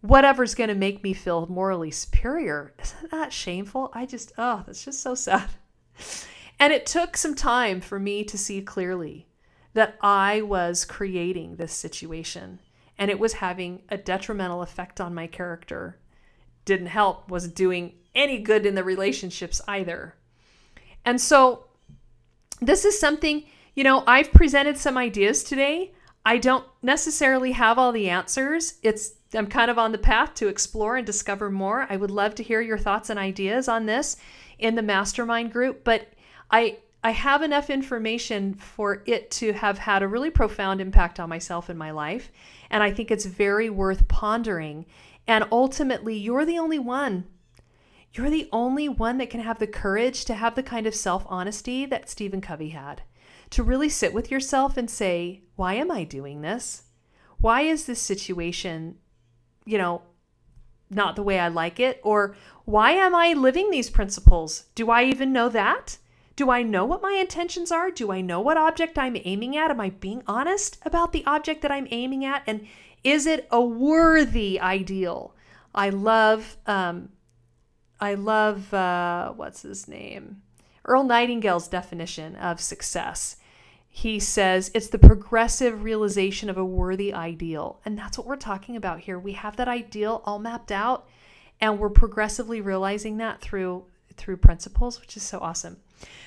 whatever's 0.00 0.54
going 0.54 0.68
to 0.68 0.74
make 0.74 1.02
me 1.02 1.12
feel 1.12 1.46
morally 1.46 1.90
superior. 1.90 2.72
Isn't 2.82 3.10
that 3.10 3.32
shameful? 3.32 3.90
I 3.92 4.06
just 4.06 4.32
oh, 4.38 4.64
that's 4.66 4.84
just 4.84 5.02
so 5.02 5.14
sad. 5.14 5.48
And 6.60 6.72
it 6.72 6.86
took 6.86 7.16
some 7.16 7.34
time 7.34 7.80
for 7.80 8.00
me 8.00 8.24
to 8.24 8.36
see 8.36 8.62
clearly 8.62 9.28
that 9.74 9.96
I 10.00 10.42
was 10.42 10.84
creating 10.84 11.56
this 11.56 11.72
situation 11.72 12.58
and 12.98 13.10
it 13.10 13.20
was 13.20 13.34
having 13.34 13.82
a 13.88 13.96
detrimental 13.96 14.62
effect 14.62 15.00
on 15.00 15.14
my 15.14 15.28
character. 15.28 15.98
Didn't 16.64 16.88
help, 16.88 17.30
wasn't 17.30 17.54
doing 17.54 17.94
any 18.14 18.38
good 18.40 18.66
in 18.66 18.74
the 18.74 18.82
relationships 18.82 19.60
either. 19.68 20.16
And 21.08 21.18
so, 21.18 21.64
this 22.60 22.84
is 22.84 23.00
something, 23.00 23.44
you 23.74 23.82
know, 23.82 24.04
I've 24.06 24.30
presented 24.30 24.76
some 24.76 24.98
ideas 24.98 25.42
today. 25.42 25.94
I 26.26 26.36
don't 26.36 26.66
necessarily 26.82 27.52
have 27.52 27.78
all 27.78 27.92
the 27.92 28.10
answers. 28.10 28.74
It's 28.82 29.12
I'm 29.32 29.46
kind 29.46 29.70
of 29.70 29.78
on 29.78 29.92
the 29.92 29.96
path 29.96 30.34
to 30.34 30.48
explore 30.48 30.98
and 30.98 31.06
discover 31.06 31.50
more. 31.50 31.86
I 31.88 31.96
would 31.96 32.10
love 32.10 32.34
to 32.34 32.42
hear 32.42 32.60
your 32.60 32.76
thoughts 32.76 33.08
and 33.08 33.18
ideas 33.18 33.68
on 33.68 33.86
this 33.86 34.18
in 34.58 34.74
the 34.74 34.82
mastermind 34.82 35.50
group, 35.50 35.82
but 35.82 36.08
I 36.50 36.76
I 37.02 37.12
have 37.12 37.40
enough 37.40 37.70
information 37.70 38.52
for 38.52 39.02
it 39.06 39.30
to 39.30 39.54
have 39.54 39.78
had 39.78 40.02
a 40.02 40.08
really 40.08 40.30
profound 40.30 40.78
impact 40.78 41.18
on 41.18 41.30
myself 41.30 41.70
and 41.70 41.78
my 41.78 41.90
life, 41.90 42.30
and 42.68 42.82
I 42.82 42.90
think 42.90 43.10
it's 43.10 43.24
very 43.24 43.70
worth 43.70 44.08
pondering. 44.08 44.84
And 45.26 45.46
ultimately, 45.50 46.18
you're 46.18 46.44
the 46.44 46.58
only 46.58 46.78
one. 46.78 47.24
You're 48.12 48.30
the 48.30 48.48
only 48.52 48.88
one 48.88 49.18
that 49.18 49.30
can 49.30 49.40
have 49.40 49.58
the 49.58 49.66
courage 49.66 50.24
to 50.24 50.34
have 50.34 50.54
the 50.54 50.62
kind 50.62 50.86
of 50.86 50.94
self-honesty 50.94 51.86
that 51.86 52.08
Stephen 52.08 52.40
Covey 52.40 52.70
had. 52.70 53.02
To 53.50 53.62
really 53.62 53.88
sit 53.88 54.12
with 54.12 54.30
yourself 54.30 54.76
and 54.76 54.90
say, 54.90 55.42
"Why 55.56 55.74
am 55.74 55.90
I 55.90 56.04
doing 56.04 56.40
this? 56.40 56.82
Why 57.38 57.62
is 57.62 57.86
this 57.86 58.00
situation, 58.00 58.98
you 59.64 59.78
know, 59.78 60.02
not 60.90 61.16
the 61.16 61.22
way 61.22 61.38
I 61.38 61.48
like 61.48 61.78
it? 61.78 62.00
Or 62.02 62.34
why 62.64 62.92
am 62.92 63.14
I 63.14 63.32
living 63.32 63.70
these 63.70 63.90
principles? 63.90 64.64
Do 64.74 64.90
I 64.90 65.04
even 65.04 65.32
know 65.32 65.48
that? 65.50 65.98
Do 66.34 66.50
I 66.50 66.62
know 66.62 66.84
what 66.84 67.02
my 67.02 67.12
intentions 67.12 67.70
are? 67.70 67.90
Do 67.90 68.10
I 68.10 68.20
know 68.20 68.40
what 68.40 68.56
object 68.56 68.98
I'm 68.98 69.16
aiming 69.24 69.56
at? 69.56 69.70
Am 69.70 69.80
I 69.80 69.90
being 69.90 70.22
honest 70.26 70.78
about 70.84 71.12
the 71.12 71.24
object 71.26 71.62
that 71.62 71.72
I'm 71.72 71.88
aiming 71.90 72.24
at? 72.24 72.42
And 72.46 72.66
is 73.04 73.26
it 73.26 73.46
a 73.50 73.60
worthy 73.60 74.60
ideal? 74.60 75.34
I 75.74 75.90
love, 75.90 76.56
um, 76.66 77.10
I 78.00 78.14
love, 78.14 78.72
uh, 78.72 79.32
what's 79.32 79.62
his 79.62 79.88
name? 79.88 80.42
Earl 80.84 81.04
Nightingale's 81.04 81.68
definition 81.68 82.36
of 82.36 82.60
success. 82.60 83.36
He 83.90 84.20
says 84.20 84.70
it's 84.74 84.88
the 84.88 84.98
progressive 84.98 85.82
realization 85.82 86.48
of 86.48 86.56
a 86.56 86.64
worthy 86.64 87.12
ideal. 87.12 87.80
And 87.84 87.98
that's 87.98 88.16
what 88.16 88.26
we're 88.26 88.36
talking 88.36 88.76
about 88.76 89.00
here. 89.00 89.18
We 89.18 89.32
have 89.32 89.56
that 89.56 89.68
ideal 89.68 90.22
all 90.24 90.38
mapped 90.38 90.70
out, 90.70 91.08
and 91.60 91.78
we're 91.78 91.90
progressively 91.90 92.60
realizing 92.60 93.16
that 93.18 93.40
through 93.40 93.84
through 94.18 94.36
principles, 94.36 95.00
which 95.00 95.16
is 95.16 95.22
so 95.22 95.38
awesome. 95.38 95.76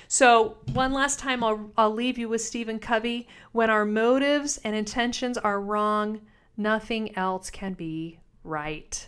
So, 0.08 0.56
one 0.72 0.92
last 0.92 1.18
time, 1.18 1.44
I'll, 1.44 1.70
I'll 1.76 1.92
leave 1.92 2.18
you 2.18 2.28
with 2.28 2.40
Stephen 2.40 2.78
Covey. 2.78 3.28
When 3.52 3.70
our 3.70 3.84
motives 3.84 4.58
and 4.64 4.74
intentions 4.74 5.38
are 5.38 5.60
wrong, 5.60 6.22
nothing 6.56 7.16
else 7.16 7.50
can 7.50 7.74
be 7.74 8.18
right. 8.44 9.06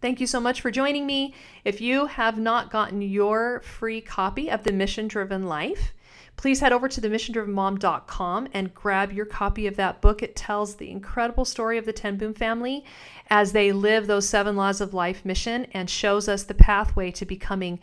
Thank 0.00 0.20
you 0.20 0.26
so 0.26 0.40
much 0.40 0.60
for 0.60 0.70
joining 0.70 1.06
me. 1.06 1.34
If 1.64 1.80
you 1.80 2.06
have 2.06 2.38
not 2.38 2.70
gotten 2.70 3.02
your 3.02 3.60
free 3.60 4.00
copy 4.00 4.48
of 4.48 4.62
The 4.62 4.72
Mission 4.72 5.08
Driven 5.08 5.46
Life, 5.46 5.92
please 6.36 6.60
head 6.60 6.72
over 6.72 6.88
to 6.88 7.00
themissiondrivenmom.com 7.00 8.48
and 8.52 8.74
grab 8.74 9.12
your 9.12 9.26
copy 9.26 9.66
of 9.66 9.74
that 9.76 10.00
book. 10.00 10.22
It 10.22 10.36
tells 10.36 10.76
the 10.76 10.90
incredible 10.90 11.44
story 11.44 11.78
of 11.78 11.84
the 11.84 11.92
Ten 11.92 12.16
Boom 12.16 12.32
family 12.32 12.84
as 13.28 13.50
they 13.50 13.72
live 13.72 14.06
those 14.06 14.28
seven 14.28 14.54
laws 14.54 14.80
of 14.80 14.94
life 14.94 15.24
mission 15.24 15.66
and 15.72 15.90
shows 15.90 16.28
us 16.28 16.44
the 16.44 16.54
pathway 16.54 17.10
to 17.10 17.26
becoming 17.26 17.80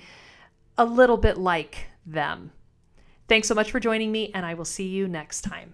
a 0.78 0.86
little 0.86 1.17
bit 1.17 1.38
like 1.38 1.88
them. 2.06 2.51
Thanks 3.28 3.47
so 3.47 3.56
much 3.56 3.71
for 3.71 3.80
joining 3.80 4.12
me, 4.12 4.32
and 4.34 4.45
I 4.45 4.54
will 4.54 4.65
see 4.65 4.88
you 4.88 5.08
next 5.08 5.41
time. 5.41 5.73